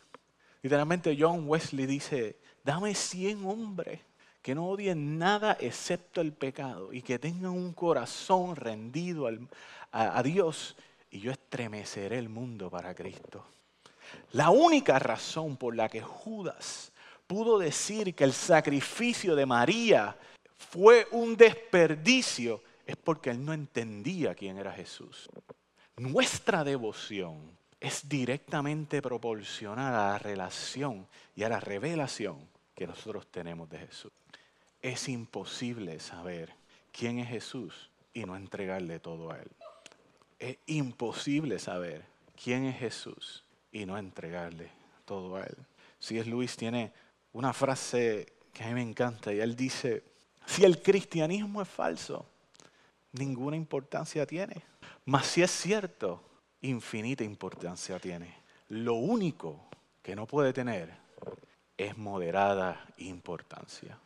Literalmente 0.62 1.18
John 1.20 1.48
Wesley 1.48 1.86
dice, 1.86 2.38
dame 2.64 2.94
100 2.94 3.46
hombres 3.46 4.00
que 4.42 4.56
no 4.56 4.70
odien 4.70 5.18
nada 5.18 5.58
excepto 5.60 6.22
el 6.22 6.34
pecado 6.34 6.94
y 6.94 7.02
que 7.02 7.20
tengan 7.20 7.52
un 7.52 7.74
corazón 7.74 8.56
rendido 8.56 9.30
a, 9.92 10.24
Dios 10.24 10.76
y 11.12 11.20
yo 11.20 11.32
estremeceré 11.32 12.18
el 12.18 12.30
mundo 12.30 12.70
para 12.70 12.96
Cristo. 12.96 13.46
La 14.34 14.50
única 14.50 14.98
razón 15.00 15.58
por 15.58 15.76
la 15.76 15.90
que 15.90 16.02
Judas 16.02 16.92
pudo 17.28 17.60
decir 17.60 18.16
que 18.16 18.24
el 18.24 18.34
sacrificio 18.34 19.36
de 19.36 19.46
María 19.46 20.18
fue 20.58 21.08
un 21.12 21.36
desperdicio 21.36 22.62
es 22.86 22.96
porque 22.98 23.30
él 23.30 23.44
no 23.44 23.54
entendía 23.54 24.36
quién 24.36 24.58
era 24.58 24.72
Jesús. 24.72 25.30
Nuestra 25.98 26.64
devoción 26.64 27.58
es 27.82 28.08
directamente 28.08 29.02
proporcional 29.02 29.94
a 29.96 30.12
la 30.12 30.20
relación 30.20 31.08
y 31.36 31.44
a 31.44 31.50
la 31.50 31.60
revelación 31.60 32.38
que 32.76 32.86
nosotros 32.86 33.26
tenemos 33.32 33.70
de 33.70 33.80
Jesús. 33.80 34.12
Es 34.82 35.10
imposible 35.10 36.00
saber 36.00 36.54
quién 36.92 37.18
es 37.18 37.28
Jesús 37.28 37.90
y 38.14 38.24
no 38.24 38.36
entregarle 38.36 39.00
todo 39.00 39.32
a 39.32 39.40
Él. 39.40 39.50
Es 40.38 40.58
imposible 40.68 41.58
saber 41.58 42.06
quién 42.42 42.66
es 42.66 42.78
Jesús 42.78 43.44
y 43.72 43.86
no 43.86 43.98
entregarle 43.98 44.70
todo 45.06 45.36
a 45.36 45.42
Él. 45.42 45.58
Si 46.00 46.20
es 46.20 46.28
Luis 46.28 46.56
tiene 46.56 46.94
una 47.34 47.52
frase 47.52 48.34
que 48.54 48.64
a 48.64 48.68
mí 48.68 48.74
me 48.76 48.82
encanta 48.84 49.34
y 49.34 49.40
él 49.40 49.56
dice, 49.56 50.04
si 50.46 50.64
el 50.66 50.82
cristianismo 50.82 51.62
es 51.62 51.68
falso, 51.68 52.26
ninguna 53.14 53.56
importancia 53.56 54.26
tiene. 54.26 54.64
Mas 55.06 55.28
si 55.28 55.42
es 55.42 55.52
cierto, 55.52 56.22
infinita 56.62 57.24
importancia 57.24 58.00
tiene. 58.00 58.36
Lo 58.70 58.96
único 58.96 59.60
que 60.02 60.16
no 60.16 60.26
puede 60.26 60.54
tener 60.54 60.92
es 61.78 61.98
moderada 61.98 62.86
importancia. 62.98 63.98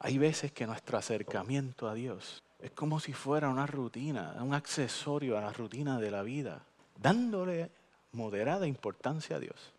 Hay 0.00 0.18
veces 0.18 0.52
que 0.52 0.66
nuestro 0.66 0.98
acercamiento 0.98 1.88
a 1.88 1.94
Dios 1.94 2.42
es 2.60 2.70
como 2.72 3.00
si 3.00 3.12
fuera 3.12 3.48
una 3.48 3.66
rutina, 3.66 4.34
un 4.40 4.54
accesorio 4.54 5.38
a 5.38 5.40
la 5.40 5.52
rutina 5.52 5.98
de 5.98 6.10
la 6.10 6.22
vida, 6.22 6.62
dándole 6.96 7.70
moderada 8.12 8.66
importancia 8.66 9.36
a 9.36 9.40
Dios. 9.40 9.72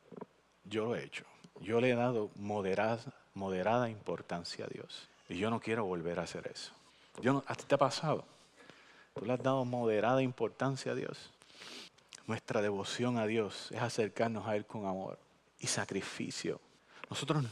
Yo 0.64 0.86
lo 0.86 0.96
he 0.96 1.04
hecho. 1.04 1.26
Yo 1.62 1.82
le 1.82 1.92
he 1.92 1.96
dado 1.96 2.30
moderada, 2.36 3.00
moderada 3.34 3.90
importancia 3.90 4.66
a 4.66 4.70
Dios. 4.70 5.10
Y 5.28 5.38
yo 5.38 5.50
no 5.50 5.60
quiero 5.60 5.86
volver 5.86 6.20
a 6.20 6.24
hacer 6.24 6.48
eso. 6.48 6.72
Yo 7.22 7.44
¿A 7.48 7.56
ti 7.56 7.66
te 7.68 7.76
ha 7.76 7.78
pasado? 7.78 8.24
¿Tú 9.14 9.26
le 9.26 9.34
has 9.34 9.44
dado 9.44 9.66
moderada 9.66 10.22
importancia 10.22 10.94
a 10.94 10.96
Dios? 10.96 11.30
Nuestra 12.30 12.62
devoción 12.62 13.18
a 13.18 13.26
Dios 13.26 13.70
es 13.72 13.82
acercarnos 13.82 14.48
a 14.48 14.56
Él 14.56 14.68
con 14.68 14.86
amor 14.86 15.18
y 15.58 15.66
sacrificio. 15.66 16.62
Nosotros 17.10 17.44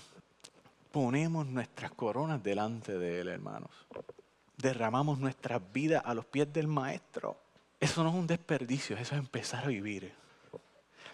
ponemos 0.91 1.47
nuestras 1.47 1.89
coronas 1.93 2.43
delante 2.43 2.95
de 2.95 3.21
Él, 3.21 3.29
hermanos. 3.29 3.71
Derramamos 4.55 5.17
nuestras 5.17 5.59
vidas 5.73 6.03
a 6.05 6.13
los 6.13 6.27
pies 6.27 6.53
del 6.53 6.67
Maestro. 6.67 7.39
Eso 7.79 8.03
no 8.03 8.09
es 8.09 8.15
un 8.17 8.27
desperdicio, 8.27 8.95
eso 8.95 9.15
es 9.15 9.19
empezar 9.19 9.63
a 9.63 9.69
vivir. 9.69 10.13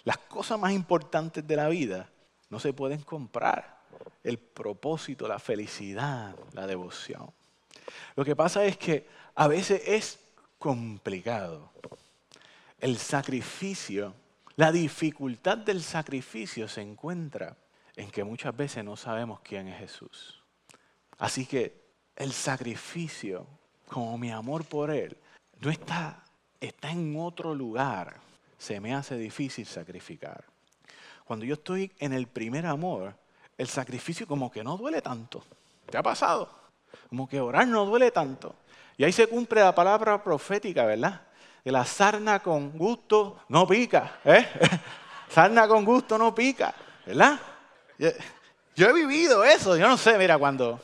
Las 0.04 0.18
cosas 0.18 0.60
más 0.60 0.74
importantes 0.74 1.48
de 1.48 1.56
la 1.56 1.70
vida 1.70 2.10
no 2.50 2.60
se 2.60 2.74
pueden 2.74 3.02
comprar. 3.04 3.80
El 4.26 4.40
propósito, 4.40 5.26
la 5.26 5.40
felicidad, 5.40 6.36
la 6.52 6.68
devoción. 6.68 7.32
Lo 8.18 8.26
que 8.26 8.36
pasa 8.36 8.66
es 8.66 8.76
que 8.76 9.08
a 9.36 9.48
veces 9.48 9.82
es 9.86 10.20
complicado. 10.60 11.72
El 12.84 12.98
sacrificio, 12.98 14.14
la 14.58 14.70
dificultad 14.70 15.58
del 15.58 15.82
sacrificio 15.82 16.68
se 16.68 16.82
encuentra 16.82 17.56
en 17.96 18.12
que 18.12 18.26
muchas 18.26 18.54
veces 18.58 18.84
no 18.84 18.98
sabemos 18.98 19.40
quién 19.40 19.70
es 19.70 19.80
Jesús. 19.80 20.44
Así 21.18 21.46
que 21.46 21.82
el 22.18 22.34
sacrificio, 22.34 23.48
como 23.88 24.18
mi 24.18 24.32
amor 24.32 24.66
por 24.66 24.92
Él, 24.92 25.16
no 25.62 25.72
está, 25.72 26.26
está 26.60 26.92
en 26.92 27.18
otro 27.18 27.56
lugar. 27.56 28.18
Se 28.58 28.82
me 28.82 28.94
hace 28.94 29.16
difícil 29.16 29.66
sacrificar. 29.66 30.44
Cuando 31.24 31.46
yo 31.46 31.54
estoy 31.54 31.90
en 32.00 32.12
el 32.12 32.28
primer 32.28 32.66
amor, 32.66 33.16
el 33.58 33.70
sacrificio 33.70 34.28
como 34.28 34.52
que 34.52 34.62
no 34.62 34.76
duele 34.76 35.02
tanto. 35.02 35.42
¿Te 35.90 35.98
ha 35.98 36.04
pasado? 36.04 36.54
Como 37.08 37.30
que 37.30 37.40
orar 37.40 37.66
no 37.66 37.86
duele 37.86 38.12
tanto. 38.12 38.58
Y 38.98 39.06
ahí 39.06 39.14
se 39.14 39.28
cumple 39.28 39.62
la 39.62 39.74
palabra 39.74 40.22
profética, 40.22 40.86
¿verdad? 40.86 41.22
Que 41.64 41.72
la 41.72 41.86
sarna 41.86 42.40
con 42.40 42.78
gusto 42.78 43.40
no 43.50 43.66
pica. 43.66 44.20
¿eh? 44.26 44.46
sarna 45.30 45.68
con 45.68 45.86
gusto 45.86 46.18
no 46.18 46.36
pica, 46.36 46.74
¿verdad? 47.06 47.40
Yo, 47.98 48.90
he 48.90 48.94
vivido 48.94 49.44
eso. 49.44 49.78
Yo 49.78 49.88
no 49.88 49.98
sé, 49.98 50.18
mira, 50.18 50.38
cuando... 50.38 50.80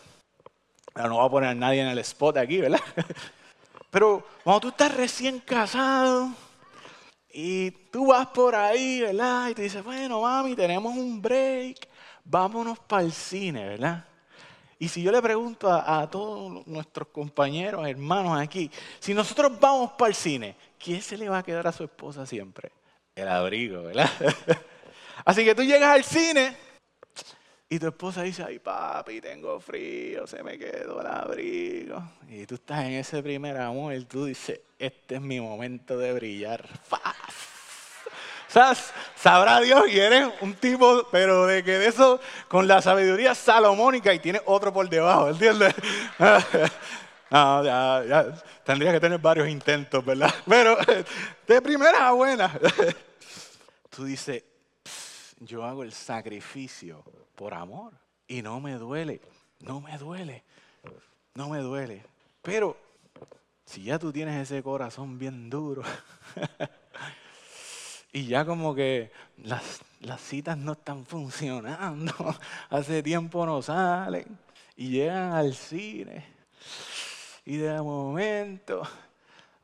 No 0.95 1.15
voy 1.15 1.25
a 1.25 1.29
poner 1.29 1.49
a 1.49 1.55
nadie 1.55 1.81
en 1.81 1.87
el 1.87 1.99
spot 1.99 2.37
aquí, 2.37 2.59
¿verdad? 2.61 2.81
Pero 3.91 4.25
cuando 4.43 4.61
tú 4.61 4.67
estás 4.69 4.95
recién 4.95 5.39
casado 5.39 6.29
y 7.31 7.71
tú 7.91 8.07
vas 8.07 8.27
por 8.27 8.55
ahí, 8.55 9.01
¿verdad? 9.01 9.49
Y 9.49 9.55
te 9.55 9.61
dices, 9.63 9.83
bueno, 9.83 10.21
mami, 10.21 10.55
tenemos 10.55 10.95
un 10.95 11.21
break, 11.21 11.87
vámonos 12.23 12.79
para 12.79 13.03
el 13.03 13.11
cine, 13.11 13.67
¿verdad? 13.67 14.05
Y 14.81 14.87
si 14.87 15.03
yo 15.03 15.11
le 15.11 15.21
pregunto 15.21 15.69
a, 15.69 16.09
todos 16.09 16.65
nuestros 16.65 17.09
compañeros, 17.09 17.85
hermanos 17.85 18.39
aquí, 18.39 18.71
si 18.99 19.13
nosotros 19.13 19.59
vamos 19.59 19.91
para 19.91 20.07
el 20.07 20.15
cine, 20.15 20.55
¿quién 20.81 21.01
se 21.01 21.17
le 21.17 21.27
va 21.27 21.39
a 21.39 21.43
quedar 21.43 21.67
a 21.67 21.73
su 21.73 21.83
esposa 21.83 22.25
siempre? 22.25 22.71
El 23.13 23.27
abrigo, 23.27 23.83
¿verdad? 23.83 24.09
Así 25.25 25.43
que 25.43 25.53
tú 25.53 25.63
llegas 25.63 25.95
al 25.95 26.05
cine 26.05 26.55
y 27.67 27.77
tu 27.77 27.87
esposa 27.87 28.23
dice, 28.23 28.41
ay 28.41 28.59
papi, 28.59 29.19
tengo 29.19 29.59
frío, 29.59 30.25
se 30.25 30.41
me 30.43 30.57
quedó 30.57 31.01
el 31.01 31.07
abrigo. 31.07 32.01
Y 32.29 32.45
tú 32.45 32.55
estás 32.55 32.85
en 32.85 32.93
ese 32.93 33.21
primer 33.21 33.57
amor 33.57 33.93
y 33.93 34.05
tú 34.05 34.23
dices, 34.23 34.61
este 34.79 35.15
es 35.15 35.21
mi 35.21 35.41
momento 35.41 35.97
de 35.97 36.13
brillar. 36.13 36.65
O 38.49 38.51
sea, 38.51 38.75
sabrá 39.15 39.61
Dios 39.61 39.83
y 39.89 39.99
eres 39.99 40.27
un 40.41 40.55
tipo, 40.55 41.07
pero 41.11 41.45
de 41.45 41.63
que 41.63 41.77
de 41.77 41.87
eso, 41.87 42.19
con 42.47 42.67
la 42.67 42.81
sabiduría 42.81 43.35
salomónica 43.35 44.11
y 44.11 44.17
tiene 44.17 44.41
otro 44.45 44.73
por 44.73 44.89
debajo, 44.89 45.29
¿entiendes? 45.29 45.73
No, 47.31 47.63
ya, 47.63 48.41
que 48.65 48.99
tener 48.99 49.19
varios 49.19 49.47
intentos, 49.47 50.03
¿verdad? 50.03 50.33
Pero 50.49 50.77
de 51.47 51.61
primera 51.61 52.07
a 52.07 52.11
buena. 52.13 52.59
Tú 53.95 54.05
dices, 54.05 54.43
yo 55.39 55.63
hago 55.63 55.83
el 55.83 55.93
sacrificio 55.93 57.03
por 57.35 57.53
amor 57.53 57.93
y 58.27 58.41
no 58.41 58.59
me 58.59 58.73
duele, 58.73 59.21
no 59.59 59.79
me 59.79 59.95
duele, 59.99 60.43
no 61.35 61.49
me 61.49 61.59
duele. 61.59 62.03
Pero 62.41 62.75
si 63.63 63.83
ya 63.83 63.99
tú 63.99 64.11
tienes 64.11 64.41
ese 64.41 64.63
corazón 64.63 65.19
bien 65.19 65.51
duro, 65.51 65.83
y 68.11 68.25
ya 68.25 68.45
como 68.45 68.73
que 68.73 69.11
las, 69.43 69.81
las 70.01 70.21
citas 70.21 70.57
no 70.57 70.73
están 70.73 71.05
funcionando, 71.05 72.13
hace 72.69 73.03
tiempo 73.03 73.45
no 73.45 73.61
salen 73.61 74.37
y 74.75 74.89
llegan 74.89 75.33
al 75.33 75.53
cine 75.53 76.25
y 77.45 77.57
de 77.57 77.81
momento, 77.81 78.83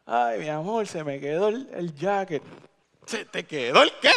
ay 0.05 0.39
mi 0.39 0.49
amor, 0.49 0.87
se 0.87 1.03
me 1.03 1.19
quedó 1.19 1.49
el, 1.49 1.69
el 1.73 1.93
jacket. 1.95 2.41
¿Se 3.05 3.25
te 3.25 3.45
quedó 3.45 3.83
el 3.83 3.91
qué? 4.01 4.11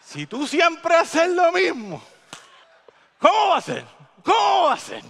Si 0.00 0.26
tú 0.26 0.46
siempre 0.46 0.94
haces 0.94 1.28
lo 1.30 1.50
mismo, 1.50 2.00
¿cómo 3.18 3.50
va 3.50 3.56
a 3.56 3.60
ser? 3.60 3.84
¿Cómo 4.22 4.66
va 4.66 4.74
a 4.74 4.78
ser? 4.78 5.02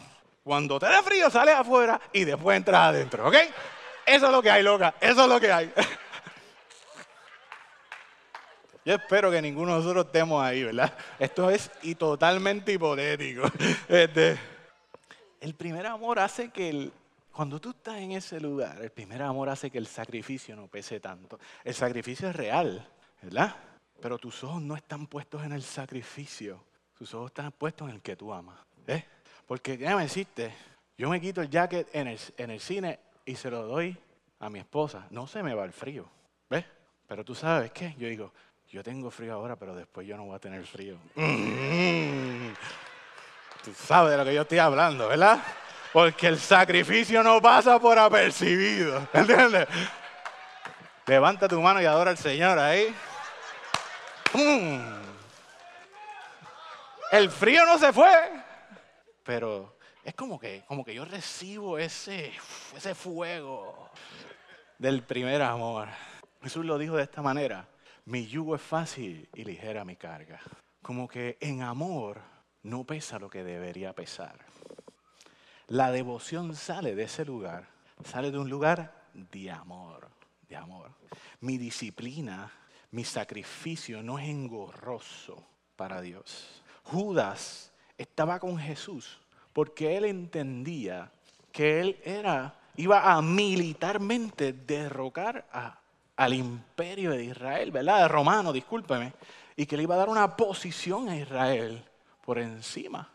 Cuando 0.43 0.79
te 0.79 0.87
dé 0.87 1.03
frío 1.03 1.29
sales 1.29 1.55
afuera 1.55 2.01
y 2.13 2.25
después 2.25 2.57
entras 2.57 2.89
adentro, 2.89 3.29
¿ok? 3.29 3.35
Eso 4.07 4.27
es 4.27 4.33
lo 4.33 4.43
que 4.43 4.51
hay, 4.51 4.63
loca. 4.63 4.95
Eso 5.01 5.25
es 5.25 5.29
lo 5.29 5.41
que 5.41 5.53
hay. 5.53 5.73
Yo 8.85 8.95
espero 8.95 9.31
que 9.31 9.41
ninguno 9.41 9.73
de 9.73 9.79
nosotros 9.79 10.07
estemos 10.07 10.43
ahí, 10.43 10.63
¿verdad? 10.63 10.93
Esto 11.19 11.49
es 11.49 11.71
y 11.83 11.95
totalmente 11.95 12.73
hipotético. 12.73 13.45
Este, 13.89 14.39
el 15.41 15.55
primer 15.55 15.87
amor 15.87 16.19
hace 16.19 16.51
que 16.51 16.69
el, 16.69 16.93
cuando 17.33 17.59
tú 17.61 17.71
estás 17.71 17.97
en 17.97 18.13
ese 18.13 18.39
lugar, 18.41 18.83
el 18.83 18.91
primer 18.91 19.23
amor 19.23 19.49
hace 19.49 19.71
que 19.71 19.79
el 19.79 19.87
sacrificio 19.87 20.55
no 20.55 20.69
pese 20.69 21.01
tanto. 21.01 21.39
El 21.65 21.75
sacrificio 21.75 22.29
es 22.29 22.37
real, 22.37 22.87
¿verdad? 23.23 23.57
Pero 24.01 24.19
tus 24.19 24.45
ojos 24.45 24.61
no 24.61 24.77
están 24.77 25.07
puestos 25.07 25.43
en 25.45 25.53
el 25.53 25.63
sacrificio. 25.63 26.63
Tus 26.97 27.15
ojos 27.15 27.31
están 27.31 27.53
puestos 27.53 27.89
en 27.89 27.95
el 27.97 28.03
que 28.03 28.17
tú 28.17 28.35
amas. 28.35 28.59
¿eh? 28.87 29.03
Porque 29.47 29.79
déjame 29.79 30.03
decirte, 30.03 30.55
yo 30.99 31.09
me 31.09 31.21
quito 31.23 31.41
el 31.41 31.49
jacket 31.49 31.89
en 31.95 32.09
el, 32.09 32.21
en 32.37 32.51
el 32.51 32.61
cine 32.61 33.01
y 33.25 33.35
se 33.35 33.51
lo 33.51 33.67
doy 33.67 33.97
a 34.41 34.51
mi 34.51 34.59
esposa. 34.59 35.07
No 35.09 35.27
se 35.27 35.43
me 35.43 35.55
va 35.55 35.65
el 35.65 35.73
frío. 35.73 36.07
¿Ves? 36.51 36.67
Pero 37.07 37.25
tú 37.25 37.35
sabes 37.35 37.73
qué? 37.73 37.95
Yo 37.99 38.09
digo, 38.09 38.33
yo 38.75 38.83
tengo 38.83 39.09
frío 39.09 39.35
ahora, 39.35 39.55
pero 39.55 39.73
después 39.73 40.05
yo 40.05 40.17
no 40.17 40.25
voy 40.25 40.35
a 40.35 40.41
tener 40.41 40.67
frío. 40.67 40.99
Tú 41.15 41.23
sabes 43.73 44.11
de 44.11 44.19
lo 44.19 44.25
que 44.25 44.35
yo 44.35 44.43
estoy 44.43 44.59
hablando, 44.59 45.07
¿verdad? 45.07 45.39
Porque 45.93 46.27
el 46.27 46.41
sacrificio 46.41 47.23
no 47.23 47.41
pasa 47.41 47.79
por 47.79 47.97
apercibido. 47.97 48.97
¿Entiendes? 49.13 49.69
Levanta 51.07 51.47
tu 51.47 51.61
mano 51.61 51.81
y 51.81 51.85
adora 51.85 52.11
al 52.11 52.19
Señor 52.19 52.59
ahí. 52.59 52.93
Mm. 54.33 54.81
El 57.13 57.31
frío 57.31 57.65
no 57.67 57.79
se 57.79 57.93
fue, 57.93 58.33
pero 59.23 59.77
es 60.03 60.15
como 60.15 60.41
que, 60.41 60.65
como 60.67 60.85
que 60.85 60.95
yo 60.95 61.05
recibo 61.05 61.79
ese, 61.79 62.33
ese 62.75 62.97
fuego 62.97 63.89
del 64.79 65.05
primer 65.05 65.43
amor. 65.43 65.87
Jesús 66.43 66.65
lo 66.65 66.77
dijo 66.77 66.97
de 66.97 67.05
esta 67.05 67.23
manera 67.23 67.69
mi 68.07 68.27
yugo 68.27 68.55
es 68.55 68.63
fácil 68.63 69.29
y 69.35 69.45
ligera 69.45 69.85
mi 69.85 69.97
carga. 69.97 70.41
Como 70.83 71.09
que 71.09 71.39
en 71.41 71.63
amor 71.63 72.21
no 72.63 72.85
pesa 72.85 73.19
lo 73.19 73.31
que 73.31 73.45
debería 73.45 73.95
pesar. 73.95 74.39
La 75.69 75.91
devoción 75.91 76.55
sale 76.55 76.95
de 76.95 77.05
ese 77.05 77.25
lugar, 77.25 77.69
sale 78.05 78.31
de 78.31 78.39
un 78.39 78.51
lugar 78.51 79.09
de 79.15 79.51
amor, 79.51 80.11
de 80.49 80.57
amor. 80.57 80.91
Mi 81.41 81.57
disciplina, 81.57 82.53
mi 82.91 83.05
sacrificio 83.05 84.03
no 84.03 84.19
es 84.19 84.29
engorroso 84.29 85.47
para 85.77 86.03
Dios. 86.03 86.63
Judas 86.83 87.73
estaba 87.97 88.39
con 88.39 88.59
Jesús 88.59 89.21
porque 89.53 89.97
él 89.97 90.05
entendía 90.05 91.11
que 91.53 91.81
él 91.81 92.01
era 92.05 92.61
iba 92.77 93.13
a 93.13 93.23
militarmente 93.23 94.53
derrocar 94.53 95.47
a 95.53 95.81
al 96.17 96.35
imperio 96.35 97.11
de 97.11 97.25
Israel, 97.25 97.71
¿verdad? 97.71 98.03
De 98.03 98.09
romano, 98.09 98.53
discúlpeme, 98.53 99.13
y 99.57 99.67
que 99.67 99.77
le 99.77 99.85
iba 99.85 99.95
a 99.95 99.99
dar 99.99 100.09
una 100.09 100.37
posición 100.37 101.09
a 101.09 101.17
Israel 101.17 101.85
por 102.25 102.39
encima. 102.39 103.11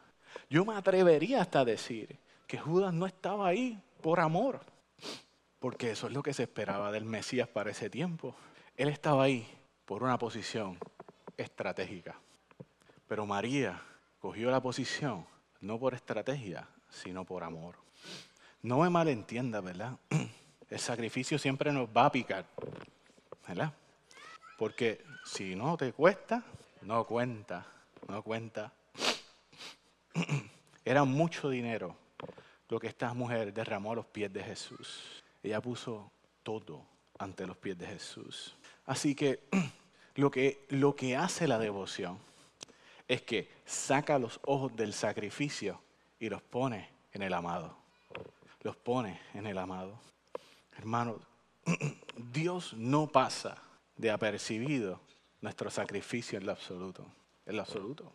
Yo 0.49 0.65
me 0.65 0.75
atrevería 0.75 1.41
hasta 1.41 1.61
a 1.61 1.65
decir 1.65 2.17
que 2.47 2.57
Judas 2.57 2.93
no 2.93 3.05
estaba 3.05 3.47
ahí 3.47 3.79
por 4.01 4.19
amor, 4.19 4.61
porque 5.59 5.91
eso 5.91 6.07
es 6.07 6.13
lo 6.13 6.23
que 6.23 6.33
se 6.33 6.43
esperaba 6.43 6.91
del 6.91 7.05
Mesías 7.05 7.47
para 7.47 7.71
ese 7.71 7.89
tiempo. 7.89 8.35
Él 8.75 8.89
estaba 8.89 9.23
ahí 9.23 9.47
por 9.85 10.03
una 10.03 10.17
posición 10.17 10.77
estratégica. 11.37 12.15
Pero 13.07 13.25
María 13.25 13.81
cogió 14.19 14.51
la 14.51 14.61
posición 14.61 15.25
no 15.61 15.79
por 15.79 15.93
estrategia, 15.93 16.67
sino 16.89 17.25
por 17.25 17.43
amor. 17.43 17.75
No 18.61 18.79
me 18.79 18.89
malentienda, 18.89 19.61
¿verdad? 19.61 19.97
el 20.69 20.79
sacrificio 20.79 21.39
siempre 21.39 21.71
nos 21.71 21.89
va 21.89 22.05
a 22.05 22.11
picar, 22.11 22.45
¿verdad? 23.47 23.73
Porque 24.57 25.03
si 25.25 25.55
no 25.55 25.77
te 25.77 25.93
cuesta, 25.93 26.43
no 26.81 27.05
cuenta, 27.05 27.65
no 28.07 28.21
cuenta. 28.21 28.71
Era 30.85 31.03
mucho 31.03 31.49
dinero 31.49 31.95
lo 32.67 32.79
que 32.79 32.87
esta 32.87 33.13
mujer 33.13 33.53
derramó 33.53 33.93
a 33.93 33.95
los 33.95 34.05
pies 34.05 34.31
de 34.31 34.43
Jesús. 34.43 35.23
Ella 35.41 35.61
puso 35.61 36.11
todo 36.43 36.85
ante 37.17 37.47
los 37.47 37.57
pies 37.57 37.77
de 37.77 37.87
Jesús. 37.87 38.55
Así 38.85 39.15
que 39.15 39.41
lo 40.15 40.29
que, 40.29 40.65
lo 40.69 40.95
que 40.95 41.15
hace 41.15 41.47
la 41.47 41.57
devoción 41.57 42.19
es 43.07 43.23
que 43.23 43.49
saca 43.65 44.19
los 44.19 44.39
ojos 44.43 44.75
del 44.75 44.93
sacrificio 44.93 45.81
y 46.19 46.29
los 46.29 46.41
pone 46.41 46.89
en 47.11 47.23
el 47.23 47.33
amado. 47.33 47.75
Los 48.61 48.75
pone 48.75 49.19
en 49.33 49.47
el 49.47 49.57
amado. 49.57 49.99
Hermanos, 50.79 51.17
Dios 52.31 52.73
no 52.73 53.07
pasa 53.07 53.61
de 53.97 54.11
apercibido 54.11 55.01
nuestro 55.41 55.69
sacrificio 55.69 56.39
en 56.39 56.45
lo 56.45 56.53
absoluto. 56.53 57.05
En 57.45 57.57
lo 57.57 57.63
absoluto. 57.63 58.13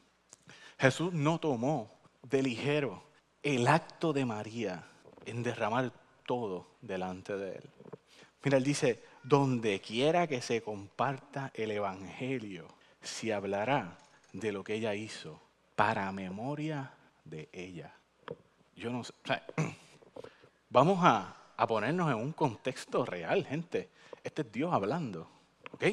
Jesús 0.78 1.12
no 1.12 1.38
tomó 1.38 2.00
de 2.22 2.42
ligero 2.42 3.04
el 3.42 3.66
acto 3.66 4.14
de 4.14 4.24
María 4.24 4.88
en 5.26 5.42
derramar 5.42 5.92
todo 6.24 6.66
delante 6.80 7.36
de 7.36 7.56
él. 7.56 7.70
Mira, 8.42 8.56
él 8.56 8.64
dice, 8.64 9.04
donde 9.22 9.82
quiera 9.82 10.26
que 10.26 10.40
se 10.40 10.62
comparta 10.62 11.52
el 11.52 11.70
Evangelio, 11.70 12.66
se 13.02 13.34
hablará 13.34 13.98
de 14.32 14.52
lo 14.52 14.64
que 14.64 14.76
ella 14.76 14.94
hizo 14.94 15.38
para 15.76 16.10
memoria 16.12 16.94
de 17.26 17.50
ella. 17.52 17.94
Yo 18.74 18.88
no 18.88 19.04
sé, 19.04 19.12
vamos 20.70 20.98
a, 21.02 21.43
a 21.56 21.66
ponernos 21.66 22.10
en 22.10 22.16
un 22.16 22.32
contexto 22.32 23.04
real, 23.04 23.44
gente. 23.44 23.90
Este 24.22 24.42
es 24.42 24.52
Dios 24.52 24.72
hablando, 24.72 25.28
¿ok? 25.72 25.84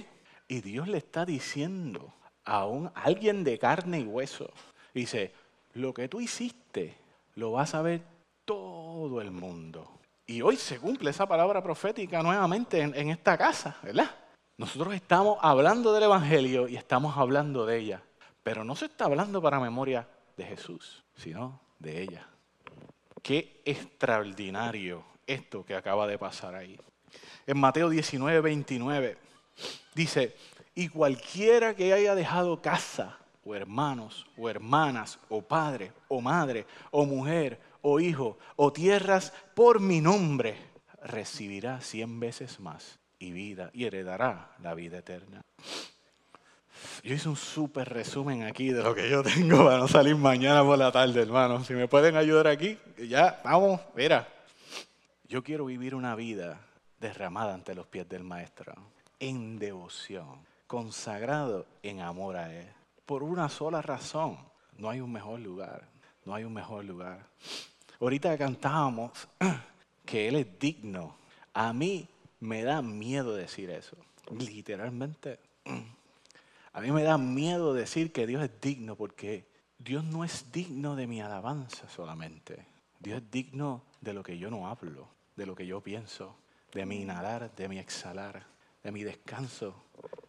Y 0.47 0.61
Dios 0.61 0.87
le 0.87 0.97
está 0.97 1.25
diciendo 1.25 2.13
a, 2.45 2.65
un, 2.65 2.91
alguien 2.95 3.43
de 3.43 3.57
carne 3.57 3.99
y 3.99 4.03
hueso, 4.03 4.51
dice, 4.93 5.33
lo 5.73 5.93
que 5.93 6.07
tú 6.07 6.19
hiciste 6.21 6.97
lo 7.35 7.53
va 7.53 7.63
a 7.63 7.67
saber 7.67 8.01
todo 8.45 9.21
el 9.21 9.31
mundo. 9.31 9.89
Y 10.25 10.41
hoy 10.41 10.55
se 10.55 10.79
cumple 10.79 11.09
esa 11.09 11.27
palabra 11.27 11.61
profética 11.61 12.21
nuevamente 12.21 12.81
en, 12.81 12.95
en 12.95 13.09
esta 13.09 13.37
casa, 13.37 13.77
¿verdad? 13.83 14.09
Nosotros 14.57 14.93
estamos 14.93 15.37
hablando 15.41 15.93
del 15.93 16.03
Evangelio 16.03 16.67
y 16.67 16.75
estamos 16.75 17.17
hablando 17.17 17.65
de 17.65 17.77
ella, 17.77 18.03
pero 18.43 18.63
no 18.63 18.75
se 18.75 18.85
está 18.85 19.05
hablando 19.05 19.41
para 19.41 19.59
memoria 19.59 20.07
de 20.37 20.45
Jesús, 20.45 21.03
sino 21.15 21.59
de 21.79 22.01
ella. 22.01 22.27
Qué 23.21 23.61
extraordinario 23.65 25.03
esto 25.27 25.65
que 25.65 25.75
acaba 25.75 26.07
de 26.07 26.17
pasar 26.17 26.55
ahí. 26.55 26.79
En 27.47 27.57
Mateo 27.57 27.89
19, 27.89 28.41
29 28.41 29.17
dice, 29.93 30.35
y 30.75 30.87
cualquiera 30.87 31.75
que 31.75 31.93
haya 31.93 32.15
dejado 32.15 32.61
casa, 32.61 33.17
o 33.43 33.55
hermanos, 33.55 34.27
o 34.37 34.49
hermanas, 34.49 35.19
o 35.29 35.41
padre, 35.41 35.91
o 36.07 36.21
madre, 36.21 36.65
o 36.91 37.05
mujer, 37.05 37.59
o 37.81 37.99
hijo, 37.99 38.37
o 38.55 38.71
tierras 38.71 39.33
por 39.55 39.79
mi 39.79 39.99
nombre, 39.99 40.55
recibirá 41.03 41.81
cien 41.81 42.19
veces 42.19 42.59
más 42.59 42.99
y 43.19 43.31
vida, 43.31 43.71
y 43.73 43.85
heredará 43.85 44.51
la 44.61 44.73
vida 44.73 44.99
eterna. 44.99 45.43
Yo 47.03 47.13
hice 47.13 47.29
un 47.29 47.35
súper 47.35 47.89
resumen 47.89 48.43
aquí 48.43 48.69
de 48.69 48.81
lo 48.81 48.95
que 48.95 49.09
yo 49.09 49.23
tengo 49.23 49.65
para 49.65 49.77
no 49.77 49.87
salir 49.87 50.15
mañana 50.15 50.63
por 50.63 50.77
la 50.77 50.91
tarde, 50.91 51.21
hermano. 51.21 51.63
Si 51.63 51.73
me 51.73 51.87
pueden 51.87 52.15
ayudar 52.15 52.47
aquí, 52.47 52.77
ya, 52.97 53.39
vamos, 53.43 53.79
mira. 53.95 54.27
Yo 55.31 55.45
quiero 55.45 55.63
vivir 55.63 55.95
una 55.95 56.13
vida 56.13 56.59
derramada 56.99 57.53
ante 57.53 57.73
los 57.73 57.87
pies 57.87 58.09
del 58.09 58.21
Maestro, 58.21 58.73
en 59.17 59.59
devoción, 59.59 60.45
consagrado 60.67 61.65
en 61.83 62.01
amor 62.01 62.35
a 62.35 62.53
Él. 62.53 62.67
Por 63.05 63.23
una 63.23 63.47
sola 63.47 63.81
razón, 63.81 64.37
no 64.77 64.89
hay 64.89 64.99
un 64.99 65.09
mejor 65.09 65.39
lugar, 65.39 65.87
no 66.25 66.35
hay 66.35 66.43
un 66.43 66.51
mejor 66.51 66.83
lugar. 66.83 67.25
Ahorita 68.01 68.37
cantábamos 68.37 69.29
que 70.05 70.27
Él 70.27 70.35
es 70.35 70.59
digno. 70.59 71.15
A 71.53 71.71
mí 71.71 72.09
me 72.41 72.63
da 72.63 72.81
miedo 72.81 73.33
decir 73.33 73.69
eso, 73.69 73.95
literalmente. 74.37 75.39
A 76.73 76.81
mí 76.81 76.91
me 76.91 77.03
da 77.03 77.17
miedo 77.17 77.73
decir 77.73 78.11
que 78.11 78.27
Dios 78.27 78.43
es 78.43 78.51
digno 78.59 78.97
porque 78.97 79.45
Dios 79.79 80.03
no 80.03 80.25
es 80.25 80.51
digno 80.51 80.97
de 80.97 81.07
mi 81.07 81.21
alabanza 81.21 81.87
solamente. 81.87 82.65
Dios 82.99 83.21
es 83.21 83.31
digno 83.31 83.83
de 84.01 84.13
lo 84.13 84.23
que 84.23 84.37
yo 84.37 84.51
no 84.51 84.67
hablo 84.67 85.20
de 85.35 85.45
lo 85.45 85.55
que 85.55 85.65
yo 85.65 85.81
pienso, 85.81 86.35
de 86.73 86.85
mi 86.85 87.01
inhalar, 87.01 87.53
de 87.55 87.67
mi 87.67 87.79
exhalar, 87.79 88.45
de 88.83 88.91
mi 88.91 89.03
descanso, 89.03 89.75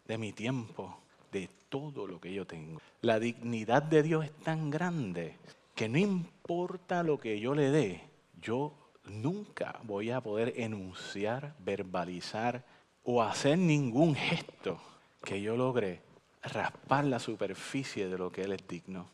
de 0.06 0.18
mi 0.18 0.32
tiempo, 0.32 0.98
de 1.30 1.48
todo 1.68 2.06
lo 2.06 2.20
que 2.20 2.32
yo 2.32 2.46
tengo. 2.46 2.80
La 3.00 3.18
dignidad 3.18 3.82
de 3.82 4.02
Dios 4.02 4.24
es 4.24 4.32
tan 4.42 4.70
grande 4.70 5.36
que 5.74 5.88
no 5.88 5.98
importa 5.98 7.02
lo 7.02 7.18
que 7.18 7.40
yo 7.40 7.54
le 7.54 7.70
dé, 7.70 8.02
yo 8.40 8.74
nunca 9.04 9.80
voy 9.84 10.10
a 10.10 10.20
poder 10.20 10.52
enunciar, 10.56 11.54
verbalizar 11.60 12.64
o 13.04 13.22
hacer 13.22 13.58
ningún 13.58 14.14
gesto 14.14 14.80
que 15.24 15.40
yo 15.40 15.56
logre 15.56 16.02
raspar 16.42 17.04
la 17.04 17.18
superficie 17.18 18.08
de 18.08 18.18
lo 18.18 18.30
que 18.30 18.42
Él 18.42 18.52
es 18.52 18.66
digno. 18.66 19.08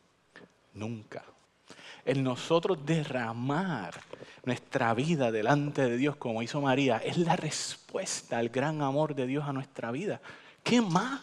Nunca 0.75 1.25
el 2.09 2.25
nosotros 2.25 2.79
derramar 2.87 3.93
nuestra 4.43 4.95
vida 4.95 5.31
delante 5.31 5.83
de 5.83 5.99
Dios 5.99 6.17
como 6.17 6.43
hizo 6.43 6.59
María, 6.63 6.97
es 7.05 7.19
la 7.19 7.37
respuesta 7.37 8.39
al 8.39 8.49
gran 8.49 8.81
amor 8.81 9.15
de 9.15 9.27
Dios 9.27 9.45
a 9.47 9.53
nuestra 9.53 9.91
vida. 9.91 10.19
¿Qué 10.63 10.81
más? 10.81 11.21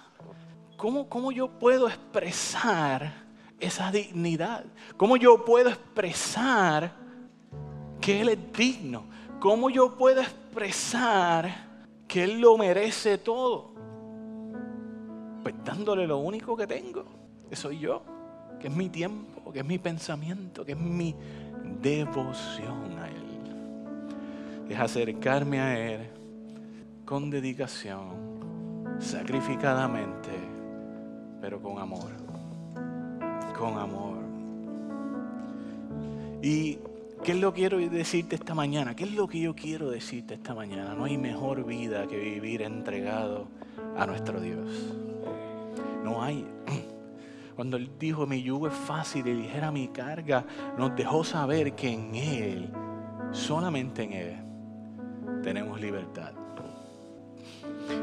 ¿Cómo, 0.78 1.10
cómo 1.10 1.32
yo 1.32 1.48
puedo 1.48 1.88
expresar 1.88 3.12
esa 3.60 3.92
dignidad? 3.92 4.64
¿Cómo 4.96 5.18
yo 5.18 5.44
puedo 5.44 5.70
expresar 5.70 6.92
que 8.00 8.22
Él 8.22 8.30
es 8.30 8.54
digno? 8.54 9.06
¿Cómo 9.40 9.72
yo 9.72 9.98
puedo 9.98 10.22
expresar 10.22 11.66
que 12.08 12.26
Él 12.26 12.40
lo 12.40 12.60
merece 12.60 13.18
todo? 13.18 13.74
Pues 15.42 15.56
dándole 15.64 16.06
lo 16.06 16.20
único 16.20 16.56
que 16.56 16.68
tengo, 16.68 17.06
que 17.50 17.56
soy 17.56 17.80
yo, 17.80 18.04
que 18.60 18.68
es 18.68 18.76
mi 18.76 18.90
tiempo 18.90 19.36
que 19.56 19.62
es 19.62 19.66
mi 19.66 19.78
pensamiento, 19.78 20.66
que 20.66 20.74
es 20.74 20.78
mi 20.78 21.16
devoción 21.82 23.00
a 23.00 23.08
Él. 23.08 24.68
Es 24.70 24.78
acercarme 24.78 25.62
a 25.62 25.80
Él 25.80 26.10
con 27.06 27.30
dedicación, 27.30 28.98
sacrificadamente, 29.00 30.30
pero 31.40 31.62
con 31.62 31.80
amor. 31.80 32.12
Con 33.58 33.78
amor. 33.78 34.18
¿Y 36.42 36.80
qué 37.24 37.32
es 37.32 37.40
lo 37.40 37.54
que 37.54 37.62
quiero 37.62 37.78
decirte 37.78 38.36
esta 38.36 38.54
mañana? 38.54 38.94
¿Qué 38.94 39.06
es 39.06 39.14
lo 39.14 39.26
que 39.26 39.40
yo 39.40 39.56
quiero 39.56 39.90
decirte 39.90 40.34
esta 40.34 40.54
mañana? 40.54 40.96
No 40.96 41.06
hay 41.06 41.18
mejor 41.18 41.66
vida 41.66 42.08
que 42.08 42.20
vivir 42.20 42.62
entregado 42.62 43.48
a 43.98 44.06
nuestro 44.06 44.42
Dios. 44.42 44.68
No 46.04 46.22
hay. 46.22 46.46
Cuando 47.56 47.78
Él 47.78 47.92
dijo, 47.98 48.28
mi 48.28 48.42
yugo 48.42 48.68
es 48.68 48.74
fácil 48.74 49.28
y 49.28 49.34
ligera 49.34 49.72
mi 49.72 49.88
carga, 49.88 50.46
nos 50.78 50.94
dejó 50.96 51.24
saber 51.24 51.74
que 51.74 51.90
en 51.90 52.14
Él, 52.14 52.70
solamente 53.32 54.04
en 54.04 54.14
Él, 54.14 54.36
tenemos 55.42 55.80
libertad. 55.80 56.34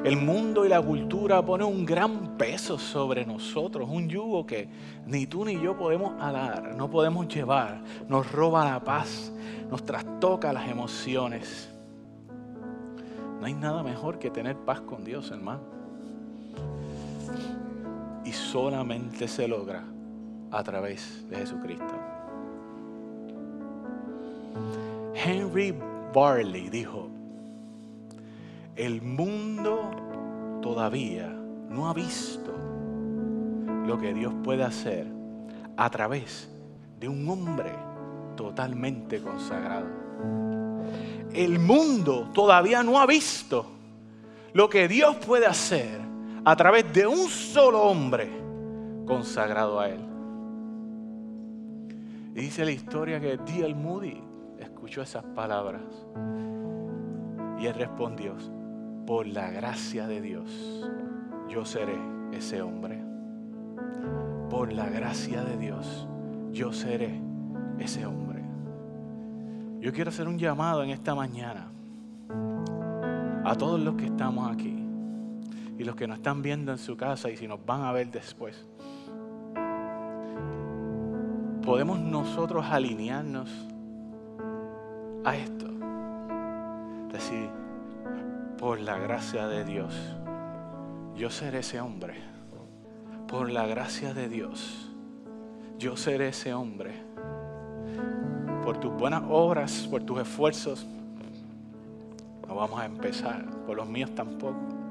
El 0.05 0.17
mundo 0.17 0.65
y 0.65 0.69
la 0.69 0.81
cultura 0.81 1.45
ponen 1.45 1.67
un 1.67 1.85
gran 1.85 2.39
peso 2.39 2.79
sobre 2.79 3.27
nosotros, 3.27 3.89
un 3.91 4.09
yugo 4.09 4.47
que 4.47 4.69
ni 5.07 5.27
tú 5.27 5.45
ni 5.45 5.61
yo 5.61 5.77
podemos 5.77 6.21
alar, 6.21 6.75
no 6.75 6.89
podemos 6.89 7.29
llevar, 7.29 7.83
nos 8.09 8.31
roba 8.33 8.65
la 8.65 8.83
paz, 8.83 9.33
nos 9.71 9.85
trastoca 9.85 10.53
las 10.53 10.69
emociones. 10.69 11.69
No 13.39 13.47
hay 13.47 13.55
nada 13.55 13.83
mejor 13.83 14.19
que 14.19 14.31
tener 14.31 14.57
paz 14.57 14.81
con 14.81 15.05
Dios, 15.05 15.31
hermano 15.31 15.73
y 18.25 18.33
solamente 18.33 19.27
se 19.29 19.49
logra 19.49 19.85
a 20.51 20.63
través 20.63 21.29
de 21.29 21.37
Jesucristo. 21.37 21.95
Henry 25.15 25.75
Barley 26.13 26.69
dijo, 26.69 27.09
el 28.77 29.03
mundo 29.03 30.61
todavía 30.61 31.29
no 31.69 31.89
ha 31.89 31.95
visto 31.95 32.53
lo 33.87 33.99
que 33.99 34.15
Dios 34.15 34.33
puede 34.45 34.63
hacer 34.63 35.07
a 35.77 35.91
través 35.91 36.49
de 37.01 37.09
un 37.09 37.29
hombre 37.29 37.73
totalmente 38.37 39.21
consagrado. 39.21 39.87
El 41.33 41.59
mundo 41.59 42.31
todavía 42.35 42.83
no 42.83 43.01
ha 43.01 43.07
visto 43.07 43.67
lo 44.53 44.69
que 44.69 44.87
Dios 44.87 45.17
puede 45.17 45.47
hacer 45.47 46.12
a 46.45 46.57
través 46.57 46.93
de 46.93 47.07
un 47.07 47.29
solo 47.29 47.83
hombre 47.83 48.31
consagrado 49.07 49.79
a 49.79 49.89
Él. 49.89 50.01
Y 52.35 52.41
dice 52.41 52.65
la 52.65 52.73
historia 52.73 53.21
que 53.21 53.37
D.L. 53.37 53.75
Moody 53.75 54.23
escuchó 54.59 55.03
esas 55.03 55.25
palabras 55.25 55.83
y 57.59 57.67
él 57.67 57.75
respondió, 57.75 58.35
por 59.07 59.27
la 59.27 59.51
gracia 59.51 60.07
de 60.07 60.21
Dios, 60.21 60.91
yo 61.49 61.65
seré 61.65 61.97
ese 62.33 62.63
hombre. 62.63 63.01
Por 64.51 64.73
la 64.73 64.89
gracia 64.89 65.45
de 65.45 65.57
Dios, 65.57 66.09
yo 66.51 66.73
seré 66.73 67.21
ese 67.79 68.05
hombre. 68.07 68.43
Yo 69.81 69.93
quiero 69.93 70.11
hacer 70.11 70.27
un 70.27 70.39
llamado 70.39 70.83
en 70.83 70.91
esta 70.91 71.15
mañana 71.15 71.71
a 73.45 73.55
todos 73.55 73.81
los 73.81 73.95
que 73.95 74.07
estamos 74.07 74.51
aquí 74.51 74.82
y 75.83 75.85
los 75.85 75.97
que 75.97 76.07
nos 76.07 76.19
están 76.19 76.43
viendo 76.43 76.71
en 76.71 76.79
su 76.79 76.97
casa 76.97 77.29
y 77.29 77.37
si 77.37 77.49
nos 77.49 77.65
van 77.67 77.83
a 77.83 77.91
ver 77.93 78.09
después. 78.09 78.65
Podemos 81.65 81.99
nosotros 81.99 82.65
alinearnos 82.71 83.51
a 85.25 85.37
esto. 85.37 85.67
Decir, 87.11 87.51
por 88.59 88.81
la 88.81 88.97
gracia 88.97 89.49
de 89.49 89.65
Dios, 89.65 89.93
yo 91.17 91.31
seré 91.31 91.59
ese 91.59 91.81
hombre. 91.81 92.15
Por 93.27 93.51
la 93.51 93.67
gracia 93.67 94.15
de 94.15 94.29
Dios, 94.29 94.89
yo 95.79 95.97
seré 95.97 96.29
ese 96.29 96.55
hombre. 96.55 96.93
Por 98.63 98.79
tus 98.79 98.93
buenas 98.93 99.25
obras, 99.29 99.89
por 99.91 100.05
tus 100.05 100.21
esfuerzos, 100.21 100.87
no 102.47 102.55
vamos 102.55 102.79
a 102.79 102.85
empezar, 102.85 103.45
por 103.67 103.77
los 103.77 103.89
míos 103.89 104.15
tampoco. 104.15 104.82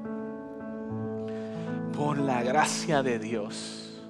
Por 1.96 2.18
la 2.18 2.42
gracia 2.42 3.02
de 3.02 3.18
Dios, 3.18 4.02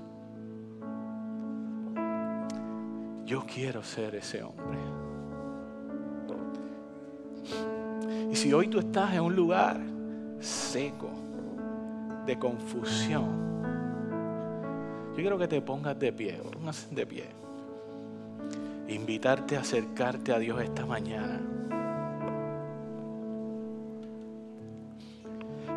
yo 3.24 3.44
quiero 3.46 3.82
ser 3.82 4.14
ese 4.14 4.42
hombre. 4.42 4.78
Y 8.30 8.36
si 8.36 8.52
hoy 8.52 8.68
tú 8.68 8.78
estás 8.78 9.14
en 9.14 9.20
un 9.20 9.36
lugar 9.36 9.80
seco, 10.40 11.10
de 12.26 12.38
confusión, 12.38 13.52
yo 15.10 15.16
quiero 15.16 15.38
que 15.38 15.48
te 15.48 15.60
pongas 15.60 15.98
de 15.98 16.12
pie, 16.12 16.40
pongas 16.52 16.88
de 16.90 17.06
pie. 17.06 17.24
Invitarte 18.88 19.56
a 19.56 19.60
acercarte 19.60 20.32
a 20.32 20.38
Dios 20.38 20.60
esta 20.62 20.86
mañana. 20.86 21.40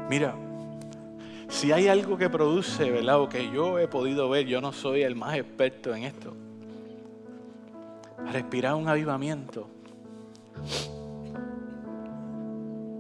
Mira, 0.10 0.36
si 1.56 1.72
hay 1.72 1.88
algo 1.88 2.18
que 2.18 2.30
produce, 2.30 2.92
¿verdad? 2.92 3.22
O 3.22 3.30
que 3.30 3.50
yo 3.50 3.80
he 3.80 3.88
podido 3.88 4.28
ver, 4.28 4.46
yo 4.46 4.60
no 4.60 4.74
soy 4.74 5.04
el 5.04 5.16
más 5.16 5.38
experto 5.38 5.96
en 5.96 6.04
esto. 6.04 6.34
Respirar 8.32 8.76
un 8.76 8.90
avivamiento. 8.90 9.70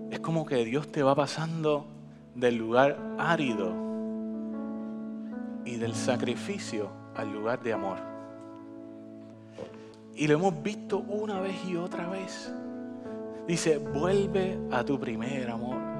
Es 0.09 0.19
como 0.21 0.45
que 0.45 0.63
Dios 0.63 0.87
te 0.87 1.03
va 1.03 1.13
pasando 1.15 1.85
del 2.33 2.55
lugar 2.55 2.97
árido 3.17 3.73
y 5.65 5.75
del 5.75 5.93
sacrificio 5.93 6.89
al 7.13 7.33
lugar 7.33 7.61
de 7.61 7.73
amor. 7.73 7.97
Y 10.15 10.27
lo 10.27 10.35
hemos 10.35 10.63
visto 10.63 10.99
una 10.99 11.41
vez 11.41 11.57
y 11.67 11.75
otra 11.75 12.07
vez. 12.07 12.53
Dice, 13.45 13.79
vuelve 13.79 14.57
a 14.71 14.81
tu 14.85 14.97
primer 14.97 15.49
amor. 15.49 15.94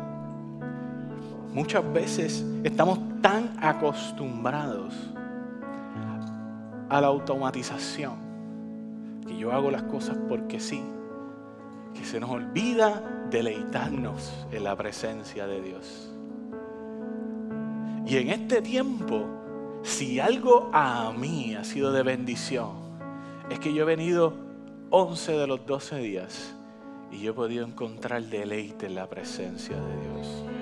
Muchas 1.56 1.94
veces 1.94 2.46
estamos 2.66 3.00
tan 3.22 3.56
acostumbrados 3.62 4.94
a 6.90 7.00
la 7.00 7.08
automatización 7.08 8.16
que 9.26 9.38
yo 9.38 9.54
hago 9.54 9.72
las 9.72 9.84
cosas 9.84 10.18
porque 10.28 10.60
sí, 10.60 10.84
que 11.94 12.04
se 12.04 12.20
nos 12.20 12.30
olvida 12.30 13.02
deleitarnos 13.32 14.34
en 14.52 14.66
la 14.66 14.76
presencia 14.76 15.48
de 15.48 15.62
Dios. 15.62 16.12
Y 18.06 18.18
en 18.18 18.32
este 18.32 18.62
tiempo, 18.62 19.26
si 19.82 20.20
algo 20.20 20.70
a 20.74 21.14
mí 21.18 21.56
ha 21.56 21.64
sido 21.64 21.94
de 21.94 22.04
bendición, 22.04 22.72
es 23.50 23.60
que 23.60 23.74
yo 23.74 23.84
he 23.84 23.86
venido 23.86 24.34
11 24.90 25.32
de 25.32 25.48
los 25.48 25.66
12 25.66 26.00
días 26.00 26.54
y 27.14 27.22
yo 27.22 27.32
he 27.32 27.34
podido 27.34 27.66
encontrar 27.66 28.24
deleite 28.24 28.88
en 28.88 28.96
la 28.96 29.08
presencia 29.08 29.78
de 29.78 30.02
Dios. 30.02 30.55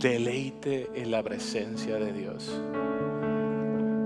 Deleite 0.00 0.90
en 0.94 1.10
la 1.10 1.22
presencia 1.22 1.96
de 1.96 2.10
Dios. 2.10 2.58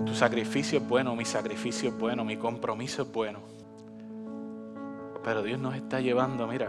Tu 0.05 0.13
sacrificio 0.13 0.81
es 0.81 0.89
bueno, 0.89 1.15
mi 1.15 1.25
sacrificio 1.25 1.91
es 1.91 1.97
bueno, 1.97 2.25
mi 2.25 2.37
compromiso 2.37 3.03
es 3.03 3.13
bueno. 3.13 3.39
Pero 5.23 5.45
Dios 5.45 5.61
nos 5.61 5.77
está 5.77 6.01
llevando, 6.01 6.49
mira, 6.49 6.69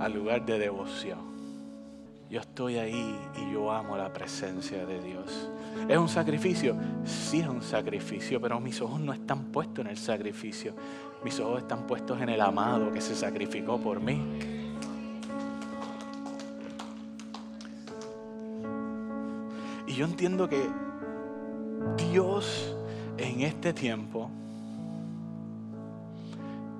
al 0.00 0.12
lugar 0.12 0.44
de 0.44 0.58
devoción. 0.58 1.20
Yo 2.28 2.40
estoy 2.40 2.78
ahí 2.78 3.16
y 3.36 3.52
yo 3.52 3.70
amo 3.70 3.96
la 3.96 4.12
presencia 4.12 4.84
de 4.84 5.00
Dios. 5.00 5.48
¿Es 5.88 5.96
un 5.96 6.08
sacrificio? 6.08 6.74
Sí 7.04 7.38
es 7.38 7.46
un 7.46 7.62
sacrificio, 7.62 8.40
pero 8.40 8.58
mis 8.58 8.80
ojos 8.80 8.98
no 8.98 9.12
están 9.12 9.52
puestos 9.52 9.84
en 9.84 9.92
el 9.92 9.98
sacrificio. 9.98 10.74
Mis 11.22 11.38
ojos 11.38 11.62
están 11.62 11.86
puestos 11.86 12.20
en 12.20 12.28
el 12.28 12.40
amado 12.40 12.92
que 12.92 13.00
se 13.00 13.14
sacrificó 13.14 13.78
por 13.78 14.00
mí. 14.00 14.51
Y 19.92 19.96
yo 19.96 20.06
entiendo 20.06 20.48
que 20.48 20.70
Dios 21.98 22.74
en 23.18 23.42
este 23.42 23.74
tiempo 23.74 24.30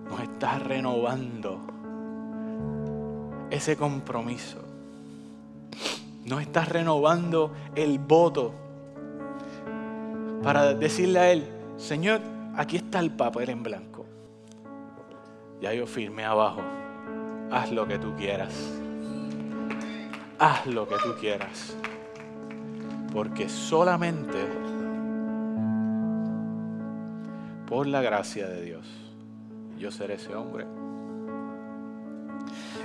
nos 0.09 0.19
está 0.21 0.59
renovando 0.59 1.61
ese 3.51 3.77
compromiso. 3.77 4.63
Nos 6.25 6.41
está 6.41 6.65
renovando 6.65 7.53
el 7.75 7.99
voto 7.99 8.55
para 10.43 10.73
decirle 10.73 11.19
a 11.19 11.33
Él, 11.33 11.47
Señor, 11.77 12.23
aquí 12.57 12.79
está 12.79 12.99
el 13.01 13.11
papel 13.11 13.51
en 13.51 13.63
blanco. 13.63 14.07
Ya 15.61 15.75
yo 15.75 15.87
firmé 15.87 16.25
abajo. 16.25 16.63
Haz 17.51 17.71
lo 17.73 17.87
que 17.87 17.99
tú 17.99 18.17
quieras. 18.17 18.55
Haz 20.39 20.67
lo 20.67 20.89
que 20.89 20.95
tú 20.97 21.15
quieras. 21.21 21.77
Porque 23.13 23.49
solamente 23.49 24.39
por 27.69 27.87
la 27.87 28.03
gracia 28.03 28.49
de 28.49 28.63
Dios 28.63 28.87
yo 29.79 29.91
seré 29.91 30.15
ese 30.15 30.35
hombre. 30.35 30.67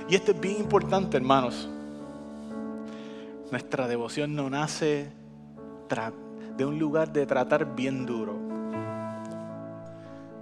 Y 0.08 0.14
esto 0.14 0.32
es 0.32 0.40
bien 0.40 0.58
importante, 0.58 1.16
hermanos. 1.16 1.68
Nuestra 3.50 3.86
devoción 3.86 4.34
no 4.34 4.50
nace 4.50 5.10
de 6.56 6.64
un 6.64 6.78
lugar 6.78 7.12
de 7.12 7.24
tratar 7.24 7.74
bien 7.74 8.04
duro, 8.04 8.36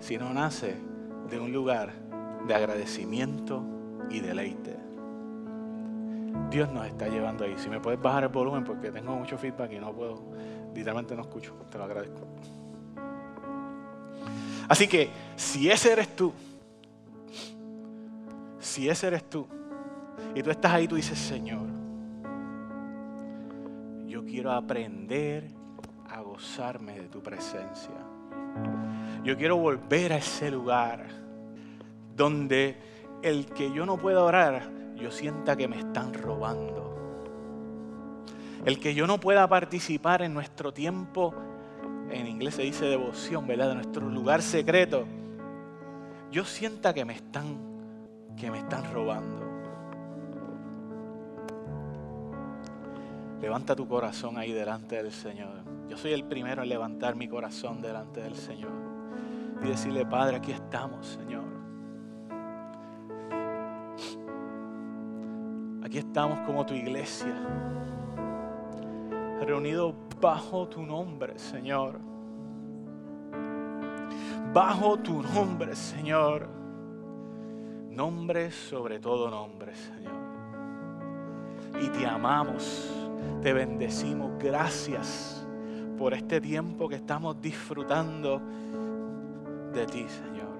sino 0.00 0.32
nace 0.32 0.76
de 1.30 1.38
un 1.38 1.52
lugar 1.52 1.92
de 2.46 2.54
agradecimiento 2.54 3.62
y 4.10 4.20
deleite. 4.20 4.85
Dios 6.50 6.70
nos 6.70 6.86
está 6.86 7.08
llevando 7.08 7.44
ahí. 7.44 7.54
Si 7.58 7.68
me 7.68 7.80
puedes 7.80 8.00
bajar 8.00 8.24
el 8.24 8.28
volumen 8.28 8.64
porque 8.64 8.90
tengo 8.90 9.14
mucho 9.16 9.36
feedback 9.36 9.72
y 9.72 9.78
no 9.78 9.92
puedo, 9.92 10.22
literalmente 10.74 11.14
no 11.14 11.22
escucho, 11.22 11.54
te 11.70 11.78
lo 11.78 11.84
agradezco. 11.84 12.26
Así 14.68 14.88
que 14.88 15.10
si 15.36 15.70
ese 15.70 15.92
eres 15.92 16.14
tú, 16.16 16.32
si 18.58 18.88
ese 18.88 19.06
eres 19.06 19.28
tú, 19.28 19.46
y 20.34 20.42
tú 20.42 20.50
estás 20.50 20.72
ahí, 20.72 20.88
tú 20.88 20.96
dices, 20.96 21.18
Señor, 21.18 21.66
yo 24.06 24.24
quiero 24.24 24.52
aprender 24.52 25.48
a 26.10 26.20
gozarme 26.20 27.00
de 27.00 27.08
tu 27.08 27.22
presencia. 27.22 27.94
Yo 29.24 29.36
quiero 29.36 29.56
volver 29.56 30.12
a 30.12 30.16
ese 30.16 30.50
lugar 30.50 31.06
donde 32.14 32.76
el 33.22 33.46
que 33.46 33.72
yo 33.72 33.86
no 33.86 33.96
pueda 33.96 34.22
orar, 34.22 34.68
yo 34.96 35.10
sienta 35.10 35.56
que 35.56 35.68
me 35.68 35.78
están 35.78 36.14
robando. 36.14 36.94
El 38.64 38.80
que 38.80 38.94
yo 38.94 39.06
no 39.06 39.20
pueda 39.20 39.46
participar 39.48 40.22
en 40.22 40.34
nuestro 40.34 40.72
tiempo 40.72 41.34
en 42.10 42.26
inglés 42.26 42.54
se 42.54 42.62
dice 42.62 42.86
devoción, 42.86 43.46
¿verdad? 43.46 43.68
De 43.68 43.74
nuestro 43.74 44.08
lugar 44.08 44.42
secreto. 44.42 45.06
Yo 46.30 46.44
sienta 46.44 46.94
que 46.94 47.04
me 47.04 47.14
están, 47.14 47.58
que 48.36 48.50
me 48.50 48.58
están 48.58 48.92
robando. 48.92 49.44
Levanta 53.40 53.76
tu 53.76 53.86
corazón 53.86 54.38
ahí 54.38 54.52
delante 54.52 54.96
del 55.02 55.12
Señor. 55.12 55.64
Yo 55.88 55.96
soy 55.96 56.12
el 56.12 56.24
primero 56.24 56.62
en 56.62 56.68
levantar 56.68 57.16
mi 57.16 57.28
corazón 57.28 57.80
delante 57.80 58.20
del 58.20 58.34
Señor 58.34 58.72
y 59.62 59.68
decirle, 59.68 60.04
Padre, 60.06 60.36
aquí 60.36 60.52
estamos, 60.52 61.06
Señor. 61.06 61.55
Aquí 65.86 65.98
estamos 65.98 66.40
como 66.40 66.66
tu 66.66 66.74
iglesia, 66.74 67.32
reunidos 69.40 69.94
bajo 70.20 70.66
tu 70.66 70.82
nombre, 70.82 71.38
Señor. 71.38 72.00
Bajo 74.52 74.96
tu 74.96 75.22
nombre, 75.22 75.76
Señor. 75.76 76.48
Nombre 77.90 78.50
sobre 78.50 78.98
todo 78.98 79.30
nombre, 79.30 79.76
Señor. 79.76 80.12
Y 81.80 81.88
te 81.90 82.04
amamos, 82.04 82.92
te 83.40 83.52
bendecimos. 83.52 84.32
Gracias 84.40 85.46
por 85.96 86.14
este 86.14 86.40
tiempo 86.40 86.88
que 86.88 86.96
estamos 86.96 87.40
disfrutando 87.40 88.42
de 89.72 89.86
ti, 89.86 90.04
Señor. 90.08 90.55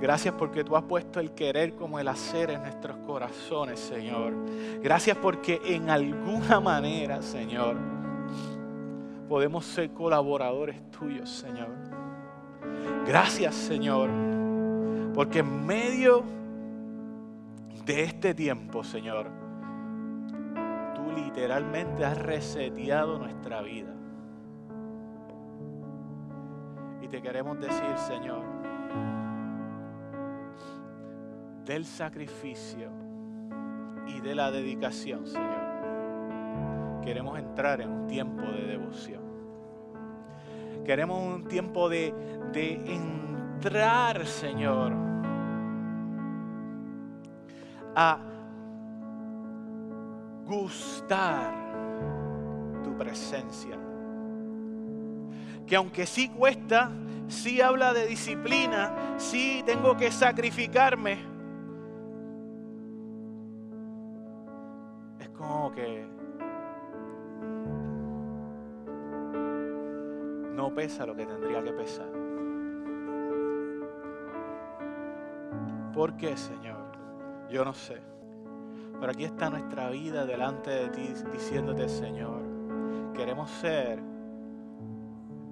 Gracias 0.00 0.34
porque 0.34 0.62
tú 0.62 0.76
has 0.76 0.82
puesto 0.82 1.20
el 1.20 1.32
querer 1.32 1.74
como 1.74 1.98
el 1.98 2.08
hacer 2.08 2.50
en 2.50 2.62
nuestros 2.62 2.98
corazones, 2.98 3.80
Señor. 3.80 4.34
Gracias 4.82 5.16
porque 5.16 5.60
en 5.64 5.88
alguna 5.88 6.60
manera, 6.60 7.22
Señor, 7.22 7.76
podemos 9.28 9.64
ser 9.64 9.90
colaboradores 9.90 10.90
tuyos, 10.90 11.30
Señor. 11.30 11.68
Gracias, 13.06 13.54
Señor, 13.54 14.10
porque 15.14 15.38
en 15.38 15.64
medio 15.64 16.24
de 17.86 18.02
este 18.02 18.34
tiempo, 18.34 18.84
Señor, 18.84 19.28
tú 20.94 21.10
literalmente 21.16 22.04
has 22.04 22.18
reseteado 22.18 23.18
nuestra 23.18 23.62
vida. 23.62 23.94
Y 27.00 27.08
te 27.08 27.22
queremos 27.22 27.58
decir, 27.60 27.96
Señor, 27.96 28.42
del 31.66 31.84
sacrificio 31.84 32.88
y 34.06 34.20
de 34.20 34.34
la 34.36 34.50
dedicación, 34.52 35.26
Señor, 35.26 37.02
queremos 37.04 37.38
entrar 37.38 37.80
en 37.80 37.90
un 37.90 38.06
tiempo 38.06 38.42
de 38.42 38.66
devoción. 38.66 39.22
Queremos 40.84 41.34
un 41.34 41.48
tiempo 41.48 41.88
de, 41.88 42.14
de 42.52 42.74
entrar, 42.94 44.24
Señor, 44.26 44.92
a 47.96 48.20
gustar 50.44 51.52
tu 52.84 52.96
presencia. 52.96 53.76
Que 55.66 55.74
aunque 55.74 56.06
sí 56.06 56.28
cuesta, 56.28 56.92
sí 57.26 57.60
habla 57.60 57.92
de 57.92 58.06
disciplina, 58.06 59.16
sí 59.16 59.64
tengo 59.66 59.96
que 59.96 60.12
sacrificarme. 60.12 61.35
Que 65.72 66.06
no 70.54 70.74
pesa 70.74 71.06
lo 71.06 71.14
que 71.14 71.26
tendría 71.26 71.62
que 71.62 71.72
pesar. 71.72 72.08
¿Por 75.92 76.16
qué, 76.16 76.36
Señor? 76.36 76.92
Yo 77.50 77.64
no 77.64 77.72
sé. 77.72 78.00
Pero 78.98 79.12
aquí 79.12 79.24
está 79.24 79.50
nuestra 79.50 79.90
vida 79.90 80.24
delante 80.24 80.70
de 80.70 80.88
ti 80.88 81.12
diciéndote, 81.32 81.88
Señor, 81.88 82.42
queremos 83.14 83.50
ser 83.50 84.02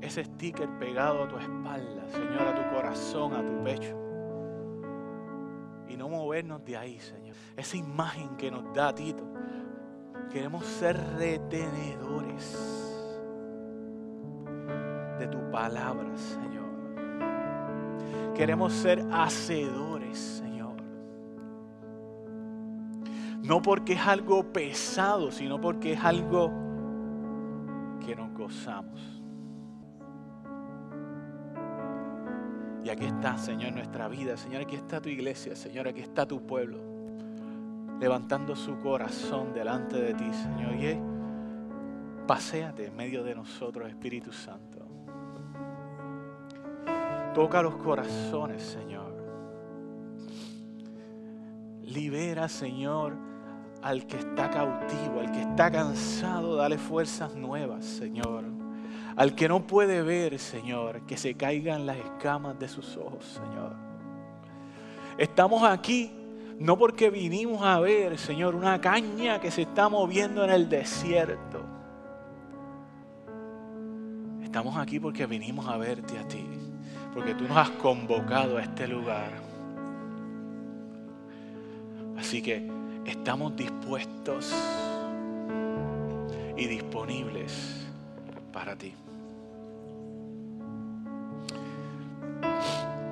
ese 0.00 0.24
sticker 0.24 0.68
pegado 0.78 1.24
a 1.24 1.28
tu 1.28 1.38
espalda, 1.38 2.08
Señor, 2.08 2.42
a 2.42 2.54
tu 2.54 2.74
corazón, 2.74 3.34
a 3.34 3.44
tu 3.44 3.62
pecho. 3.62 3.96
Y 5.88 5.96
no 5.96 6.08
movernos 6.08 6.64
de 6.64 6.76
ahí, 6.76 6.98
Señor. 6.98 7.34
Esa 7.56 7.76
imagen 7.76 8.36
que 8.36 8.50
nos 8.50 8.72
da 8.74 8.94
Tito. 8.94 9.33
Queremos 10.34 10.66
ser 10.66 11.00
retenedores 11.16 12.54
de 15.18 15.26
tu 15.28 15.50
palabra, 15.50 16.14
Señor. 16.16 16.64
Queremos 18.34 18.74
ser 18.74 19.02
hacedores, 19.10 20.18
Señor 20.18 20.44
no 23.44 23.60
porque 23.60 23.92
es 23.92 24.00
algo 24.00 24.42
pesado, 24.52 25.30
sino 25.30 25.60
porque 25.60 25.92
es 25.92 26.02
algo 26.02 26.50
que 28.04 28.16
nos 28.16 28.32
gozamos. 28.32 29.22
Y 32.82 32.88
aquí 32.88 33.04
está, 33.04 33.36
Señor, 33.36 33.72
nuestra 33.72 34.08
vida. 34.08 34.38
Señor, 34.38 34.62
aquí 34.62 34.76
está 34.76 35.00
tu 35.00 35.10
iglesia. 35.10 35.54
Señor, 35.56 35.88
aquí 35.88 36.00
está 36.00 36.26
tu 36.26 36.44
pueblo. 36.46 36.93
Levantando 38.00 38.56
su 38.56 38.78
corazón 38.78 39.52
delante 39.54 39.96
de 39.96 40.14
ti, 40.14 40.30
Señor. 40.32 40.74
Y 40.74 41.00
paséate 42.26 42.86
en 42.86 42.96
medio 42.96 43.22
de 43.22 43.34
nosotros, 43.34 43.88
Espíritu 43.88 44.32
Santo. 44.32 44.86
Toca 47.34 47.62
los 47.62 47.76
corazones, 47.76 48.62
Señor. 48.62 49.14
Libera, 51.82 52.48
Señor 52.48 53.34
al 53.84 54.06
que 54.06 54.16
está 54.16 54.48
cautivo, 54.48 55.20
al 55.20 55.30
que 55.30 55.42
está 55.42 55.70
cansado, 55.70 56.56
dale 56.56 56.78
fuerzas 56.78 57.34
nuevas, 57.34 57.84
Señor. 57.84 58.44
Al 59.14 59.34
que 59.34 59.46
no 59.46 59.66
puede 59.66 60.00
ver, 60.00 60.38
Señor, 60.38 61.02
que 61.02 61.18
se 61.18 61.34
caigan 61.34 61.84
las 61.84 61.98
escamas 61.98 62.58
de 62.58 62.66
sus 62.66 62.96
ojos, 62.96 63.26
Señor. 63.26 63.76
Estamos 65.18 65.62
aquí 65.64 66.10
no 66.58 66.78
porque 66.78 67.10
vinimos 67.10 67.62
a 67.62 67.80
ver, 67.80 68.18
Señor, 68.18 68.54
una 68.54 68.80
caña 68.80 69.40
que 69.40 69.50
se 69.50 69.62
está 69.62 69.88
moviendo 69.88 70.44
en 70.44 70.50
el 70.50 70.68
desierto. 70.68 71.60
Estamos 74.42 74.76
aquí 74.76 75.00
porque 75.00 75.26
vinimos 75.26 75.66
a 75.66 75.76
verte 75.76 76.16
a 76.18 76.28
ti, 76.28 76.46
porque 77.12 77.34
tú 77.34 77.44
nos 77.48 77.56
has 77.56 77.70
convocado 77.70 78.56
a 78.56 78.62
este 78.62 78.86
lugar. 78.86 79.32
Así 82.16 82.40
que 82.40 82.70
estamos 83.04 83.56
dispuestos 83.56 84.54
y 86.56 86.66
disponibles 86.66 87.84
para 88.52 88.76
ti. 88.76 88.94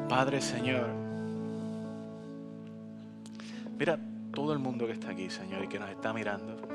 Padre 0.08 0.40
Señor, 0.40 1.01
mira 3.78 3.98
todo 4.32 4.52
el 4.52 4.58
mundo 4.58 4.86
que 4.86 4.92
está 4.92 5.10
aquí, 5.10 5.28
Señor, 5.30 5.64
y 5.64 5.68
que 5.68 5.78
nos 5.78 5.90
está 5.90 6.12
mirando. 6.12 6.72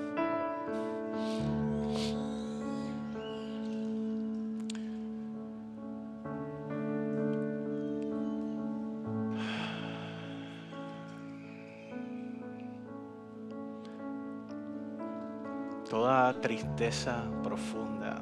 toda 15.90 16.34
tristeza 16.42 17.24
profunda, 17.44 18.18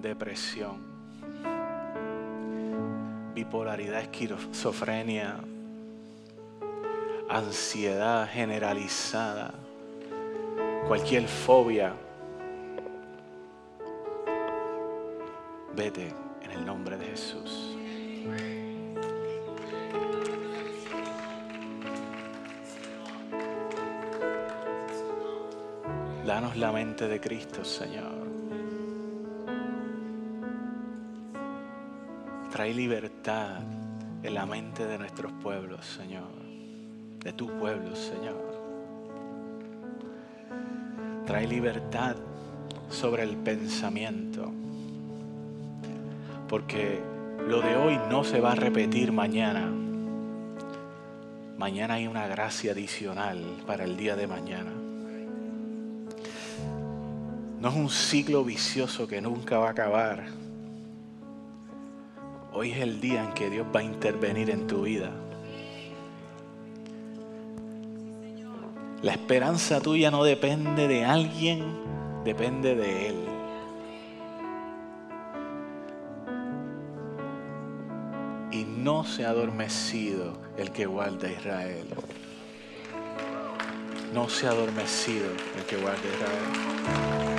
depresión, 0.00 0.91
bipolaridad, 3.34 4.00
esquizofrenia, 4.00 5.36
ansiedad 7.28 8.28
generalizada, 8.30 9.54
cualquier 10.86 11.26
fobia, 11.26 11.94
vete 15.74 16.12
en 16.42 16.50
el 16.50 16.64
nombre 16.64 16.98
de 16.98 17.06
Jesús. 17.06 17.76
Danos 26.26 26.56
la 26.56 26.70
mente 26.70 27.08
de 27.08 27.20
Cristo, 27.20 27.64
Señor. 27.64 28.31
Trae 32.52 32.74
libertad 32.74 33.60
en 34.22 34.34
la 34.34 34.44
mente 34.44 34.84
de 34.84 34.98
nuestros 34.98 35.32
pueblos, 35.42 35.86
Señor. 35.86 36.28
De 37.24 37.32
tu 37.32 37.46
pueblo, 37.58 37.96
Señor. 37.96 38.36
Trae 41.24 41.46
libertad 41.46 42.14
sobre 42.90 43.22
el 43.22 43.38
pensamiento. 43.38 44.52
Porque 46.46 47.00
lo 47.48 47.62
de 47.62 47.74
hoy 47.74 47.98
no 48.10 48.22
se 48.22 48.38
va 48.38 48.52
a 48.52 48.56
repetir 48.56 49.12
mañana. 49.12 49.72
Mañana 51.56 51.94
hay 51.94 52.06
una 52.06 52.26
gracia 52.26 52.72
adicional 52.72 53.62
para 53.66 53.84
el 53.84 53.96
día 53.96 54.14
de 54.14 54.26
mañana. 54.26 54.72
No 57.60 57.68
es 57.70 57.74
un 57.74 57.88
ciclo 57.88 58.44
vicioso 58.44 59.08
que 59.08 59.22
nunca 59.22 59.56
va 59.56 59.68
a 59.68 59.70
acabar. 59.70 60.41
Hoy 62.62 62.70
es 62.70 62.78
el 62.78 63.00
día 63.00 63.24
en 63.24 63.32
que 63.32 63.50
Dios 63.50 63.66
va 63.74 63.80
a 63.80 63.82
intervenir 63.82 64.48
en 64.48 64.68
tu 64.68 64.82
vida. 64.82 65.10
La 69.02 69.10
esperanza 69.10 69.80
tuya 69.80 70.12
no 70.12 70.22
depende 70.22 70.86
de 70.86 71.04
alguien, 71.04 71.64
depende 72.24 72.76
de 72.76 73.08
Él. 73.08 73.16
Y 78.52 78.62
no 78.62 79.02
se 79.02 79.26
ha 79.26 79.30
adormecido 79.30 80.34
el 80.56 80.70
que 80.70 80.86
guarda 80.86 81.26
a 81.26 81.32
Israel. 81.32 81.88
No 84.14 84.28
se 84.28 84.46
ha 84.46 84.50
adormecido 84.50 85.26
el 85.58 85.64
que 85.64 85.78
guarda 85.78 85.98
a 85.98 86.14
Israel. 86.14 87.31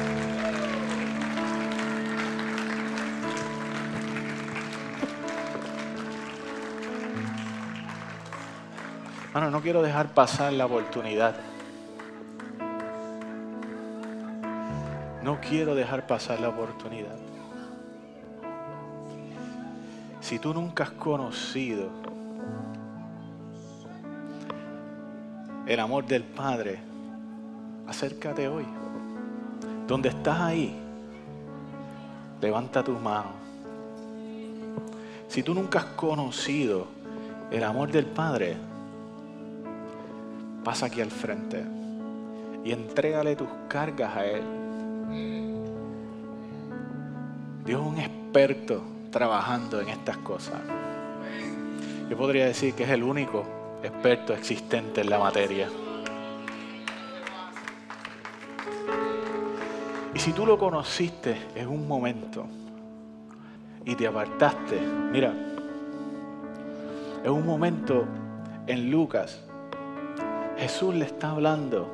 Bueno, 9.34 9.50
no 9.50 9.62
quiero 9.62 9.82
dejar 9.82 10.14
pasar 10.14 10.54
la 10.54 10.68
oportunidad. 10.68 11.36
No 15.24 15.42
quiero 15.42 15.74
dejar 15.74 16.06
pasar 16.06 16.40
la 16.40 16.50
oportunidad. 16.50 17.16
Si 20.22 20.38
tú 20.38 20.54
nunca 20.54 20.84
has 20.84 20.92
conocido 20.92 21.90
el 25.66 25.80
amor 25.80 26.06
del 26.06 26.24
Padre, 26.24 26.80
acércate 27.88 28.48
hoy. 28.48 28.68
Donde 29.88 30.10
estás 30.10 30.42
ahí, 30.42 30.80
levanta 32.40 32.84
tus 32.84 33.02
manos. 33.02 33.34
Si 35.28 35.42
tú 35.42 35.56
nunca 35.56 35.80
has 35.80 35.86
conocido 35.86 36.86
el 37.50 37.64
amor 37.64 37.92
del 37.92 38.06
Padre, 38.06 38.73
pasa 40.64 40.86
aquí 40.86 41.02
al 41.02 41.12
frente 41.12 41.64
y 42.64 42.72
entrégale 42.72 43.36
tus 43.36 43.50
cargas 43.68 44.16
a 44.16 44.26
Él. 44.26 44.44
Dios 47.66 47.82
es 47.82 47.88
un 47.88 48.00
experto 48.00 48.82
trabajando 49.12 49.82
en 49.82 49.90
estas 49.90 50.18
cosas. 50.18 50.60
Yo 52.10 52.18
podría 52.18 52.46
decir 52.46 52.74
que 52.74 52.84
es 52.84 52.90
el 52.90 53.04
único 53.04 53.44
experto 53.84 54.34
existente 54.34 55.02
en 55.02 55.10
la 55.10 55.20
materia. 55.20 55.70
Y 60.14 60.20
si 60.20 60.32
tú 60.32 60.46
lo 60.46 60.58
conociste 60.58 61.36
en 61.56 61.68
un 61.68 61.88
momento 61.88 62.46
y 63.86 63.96
te 63.96 64.08
apartaste, 64.08 64.80
mira, 65.12 65.34
en 67.24 67.32
un 67.32 67.46
momento 67.46 68.06
en 68.68 68.92
Lucas, 68.92 69.42
Jesús 70.58 70.94
le 70.96 71.06
está 71.06 71.32
hablando 71.32 71.94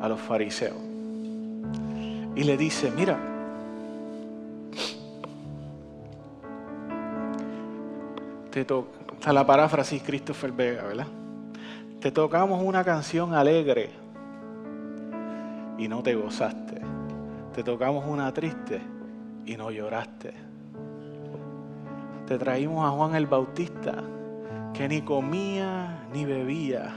a 0.00 0.08
los 0.08 0.20
fariseos 0.20 0.76
y 2.34 2.44
le 2.44 2.56
dice, 2.56 2.90
mira, 2.90 3.18
te 8.50 8.64
toca, 8.64 9.32
la 9.32 9.46
paráfrasis 9.46 10.02
Christopher 10.02 10.52
Vega, 10.52 10.84
¿verdad? 10.84 11.06
Te 12.00 12.10
tocamos 12.10 12.62
una 12.62 12.82
canción 12.84 13.34
alegre 13.34 13.90
y 15.76 15.88
no 15.88 16.02
te 16.02 16.14
gozaste. 16.14 16.80
Te 17.54 17.62
tocamos 17.62 18.06
una 18.06 18.32
triste 18.32 18.80
y 19.44 19.56
no 19.56 19.70
lloraste. 19.70 20.32
Te 22.26 22.38
traímos 22.38 22.86
a 22.86 22.90
Juan 22.90 23.16
el 23.16 23.26
Bautista 23.26 24.02
que 24.80 24.88
ni 24.88 25.02
comía 25.02 26.06
ni 26.10 26.24
bebía 26.24 26.94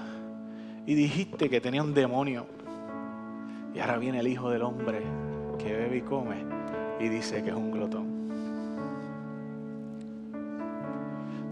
y 0.86 0.95
dijiste 0.95 1.49
que 1.49 1.59
tenía 1.59 1.84
un 1.84 1.93
demonio. 1.93 2.45
Y 3.75 3.79
ahora 3.79 3.97
viene 3.97 4.21
el 4.21 4.27
Hijo 4.29 4.49
del 4.49 4.61
Hombre 4.61 5.01
que 5.59 5.73
bebe 5.73 5.97
y 5.97 6.01
come 6.01 6.45
y 7.01 7.09
dice 7.09 7.43
que 7.43 7.49
es 7.49 7.55
un 7.57 7.71
glotón. 7.71 8.07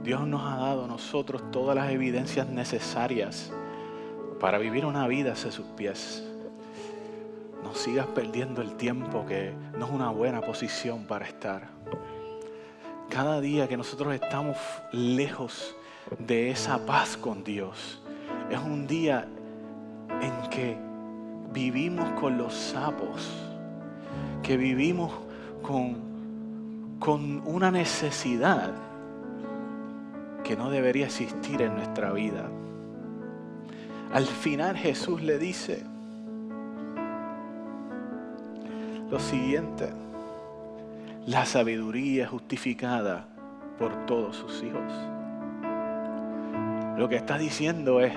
Dios 0.06 0.26
nos 0.26 0.42
ha 0.50 0.56
dado 0.56 0.86
a 0.86 0.88
nosotros 0.88 1.52
todas 1.52 1.76
las 1.76 1.92
evidencias 1.92 2.48
necesarias 2.48 3.52
para 4.40 4.58
vivir 4.58 4.86
una 4.86 5.08
vida 5.08 5.34
hacia 5.34 5.52
sus 5.52 5.66
pies. 5.66 6.26
No 7.62 7.76
sigas 7.76 8.08
perdiendo 8.08 8.62
el 8.62 8.78
tiempo 8.78 9.26
que 9.26 9.54
no 9.78 9.86
es 9.86 9.92
una 9.92 10.12
buena 10.12 10.40
posición 10.40 11.04
para 11.04 11.26
estar. 11.26 11.68
Cada 13.10 13.42
día 13.42 13.68
que 13.68 13.76
nosotros 13.76 14.14
estamos 14.14 14.56
lejos 14.94 15.76
de 16.20 16.52
esa 16.52 16.86
paz 16.86 17.18
con 17.18 17.44
Dios, 17.44 18.02
es 18.50 18.60
un 18.60 18.88
día 18.88 19.28
en 20.22 20.50
que 20.50 20.78
vivimos 21.54 22.10
con 22.20 22.38
los 22.38 22.54
sapos, 22.54 23.32
que 24.44 24.58
vivimos 24.58 25.12
con, 25.62 26.98
con 27.00 27.42
una 27.46 27.72
necesidad 27.72 28.72
que 30.44 30.56
no 30.56 30.70
debería 30.70 31.06
existir 31.06 31.62
en 31.62 31.76
nuestra 31.76 32.12
vida. 32.12 32.50
Al 34.14 34.26
final 34.26 34.76
Jesús 34.76 35.22
le 35.22 35.38
dice 35.38 35.84
lo 39.10 39.20
siguiente, 39.20 39.90
la 41.26 41.46
sabiduría 41.46 42.28
justificada 42.28 43.28
por 43.78 44.06
todos 44.06 44.38
sus 44.38 44.64
hijos. 44.64 45.21
Lo 46.98 47.08
que 47.08 47.16
está 47.16 47.38
diciendo 47.38 48.02
es, 48.02 48.14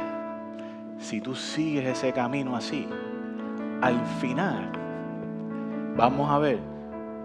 si 0.99 1.21
tú 1.21 1.35
sigues 1.35 1.87
ese 1.87 2.13
camino 2.13 2.57
así, 2.57 2.89
al 3.81 4.05
final 4.21 4.73
vamos 5.97 6.31
a 6.31 6.39
ver 6.39 6.59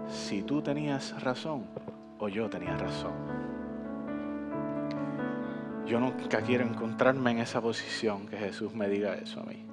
si 0.06 0.42
tú 0.42 0.62
tenías 0.62 1.22
razón 1.22 1.64
o 2.18 2.28
yo 2.28 2.48
tenía 2.48 2.76
razón. 2.76 3.12
Yo 5.86 5.98
nunca 5.98 6.40
quiero 6.42 6.64
encontrarme 6.64 7.32
en 7.32 7.38
esa 7.38 7.60
posición 7.60 8.28
que 8.28 8.36
Jesús 8.36 8.74
me 8.74 8.88
diga 8.88 9.14
eso 9.14 9.40
a 9.40 9.44
mí. 9.44 9.64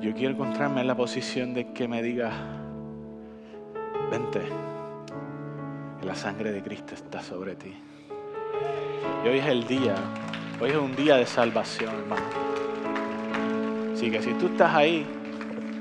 Yo 0.00 0.14
quiero 0.14 0.34
encontrarme 0.34 0.80
en 0.80 0.88
la 0.88 0.96
posición 0.96 1.54
de 1.54 1.72
que 1.72 1.86
me 1.86 2.02
diga, 2.02 2.32
vente, 4.10 4.42
la 6.02 6.14
sangre 6.14 6.52
de 6.52 6.62
Cristo 6.62 6.94
está 6.94 7.22
sobre 7.22 7.54
ti. 7.56 7.74
Y 9.24 9.28
hoy 9.28 9.38
es 9.38 9.46
el 9.46 9.66
día, 9.66 9.94
hoy 10.60 10.70
es 10.70 10.76
un 10.76 10.94
día 10.94 11.16
de 11.16 11.26
salvación, 11.26 11.94
hermano. 11.94 12.26
Así 13.92 14.10
que 14.10 14.22
si 14.22 14.32
tú 14.34 14.46
estás 14.46 14.74
ahí, 14.74 15.06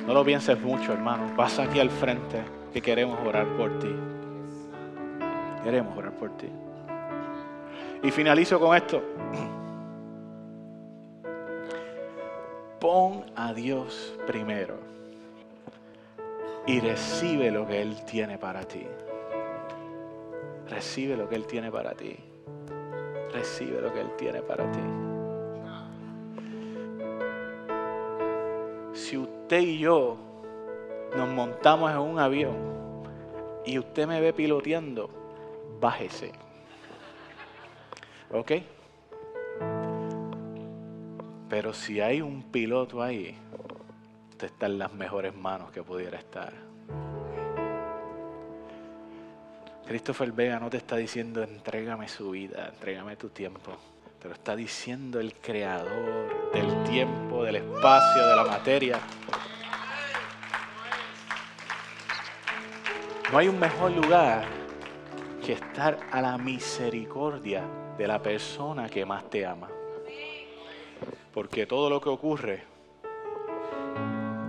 no 0.08 0.14
lo 0.14 0.24
pienses 0.24 0.60
mucho, 0.62 0.94
hermano. 0.94 1.36
Pasa 1.36 1.64
aquí 1.64 1.80
al 1.80 1.90
frente 1.90 2.44
que 2.74 2.82
queremos 2.82 3.20
orar 3.26 3.48
por 3.58 3.80
ti. 3.80 3.94
Queremos 5.64 5.98
orar 5.98 6.14
por 6.14 6.38
ti. 6.38 6.48
Y 8.04 8.12
finalizo 8.12 8.60
con 8.60 8.76
esto. 8.76 9.02
Pon 12.80 13.26
a 13.36 13.54
Dios 13.54 14.16
primero 14.28 14.96
y 16.68 16.80
recibe 16.80 17.52
lo 17.52 17.68
que 17.68 17.82
Él 17.82 18.04
tiene 18.06 18.38
para 18.38 18.64
ti. 18.64 18.86
Recibe 20.70 21.16
lo 21.16 21.30
que 21.30 21.36
Él 21.36 21.46
tiene 21.46 21.72
para 21.72 21.94
ti. 21.94 22.18
Recibe 23.36 23.82
lo 23.82 23.92
que 23.92 24.00
Él 24.00 24.10
tiene 24.16 24.42
para 24.42 24.72
ti. 24.72 24.80
Si 28.94 29.18
usted 29.18 29.60
y 29.60 29.80
yo 29.80 30.16
nos 31.18 31.28
montamos 31.28 31.92
en 31.92 31.98
un 31.98 32.18
avión 32.18 32.56
y 33.66 33.78
usted 33.78 34.08
me 34.08 34.22
ve 34.22 34.32
piloteando, 34.32 35.10
bájese. 35.82 36.32
¿Ok? 38.32 38.54
Pero 41.50 41.74
si 41.74 42.00
hay 42.00 42.22
un 42.22 42.42
piloto 42.42 43.04
ahí, 43.04 43.38
usted 44.30 44.48
está 44.48 44.68
en 44.68 44.80
las 44.80 44.94
mejores 44.94 45.36
manos 45.36 45.72
que 45.72 45.84
pudiera 45.84 46.18
estar. 46.18 46.54
Christopher 49.88 50.32
Vega 50.32 50.60
no 50.60 50.70
te 50.70 50.78
está 50.78 50.96
diciendo 50.96 51.44
entrégame 51.44 52.08
su 52.08 52.32
vida, 52.32 52.70
entrégame 52.74 53.16
tu 53.16 53.30
tiempo. 53.30 53.72
Pero 54.20 54.34
está 54.34 54.56
diciendo 54.56 55.20
el 55.20 55.36
creador 55.36 56.52
del 56.52 56.84
tiempo, 56.84 57.44
del 57.44 57.58
espacio, 57.58 58.26
de 58.26 58.36
la 58.36 58.44
materia. 58.44 59.00
No 63.32 63.38
hay 63.38 63.48
un 63.48 63.60
mejor 63.60 63.92
lugar 63.92 64.46
que 65.46 65.54
estar 65.54 66.00
a 66.12 66.22
la 66.22 66.40
misericordia 66.40 67.64
de 67.96 68.08
la 68.08 68.20
persona 68.20 68.90
que 68.90 69.06
más 69.06 69.30
te 69.30 69.46
ama. 69.46 69.70
Porque 71.32 71.68
todo 71.68 71.92
lo 71.92 72.02
que 72.02 72.10
ocurre 72.10 72.64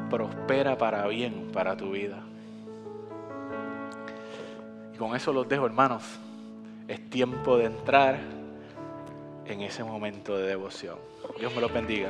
prospera 0.09 0.79
para 0.79 1.07
bien 1.09 1.51
para 1.53 1.77
tu 1.77 1.91
vida. 1.91 2.23
Y 4.97 4.99
con 4.99 5.15
eso 5.15 5.31
los 5.31 5.47
dejo, 5.47 5.67
hermanos. 5.67 6.05
Es 6.89 7.11
tiempo 7.11 7.59
de 7.59 7.67
entrar 7.67 8.19
en 9.45 9.61
ese 9.61 9.85
momento 9.85 10.39
de 10.39 10.47
devoción. 10.47 10.97
Dios 11.39 11.55
me 11.55 11.61
lo 11.61 11.69
bendiga. 11.69 12.09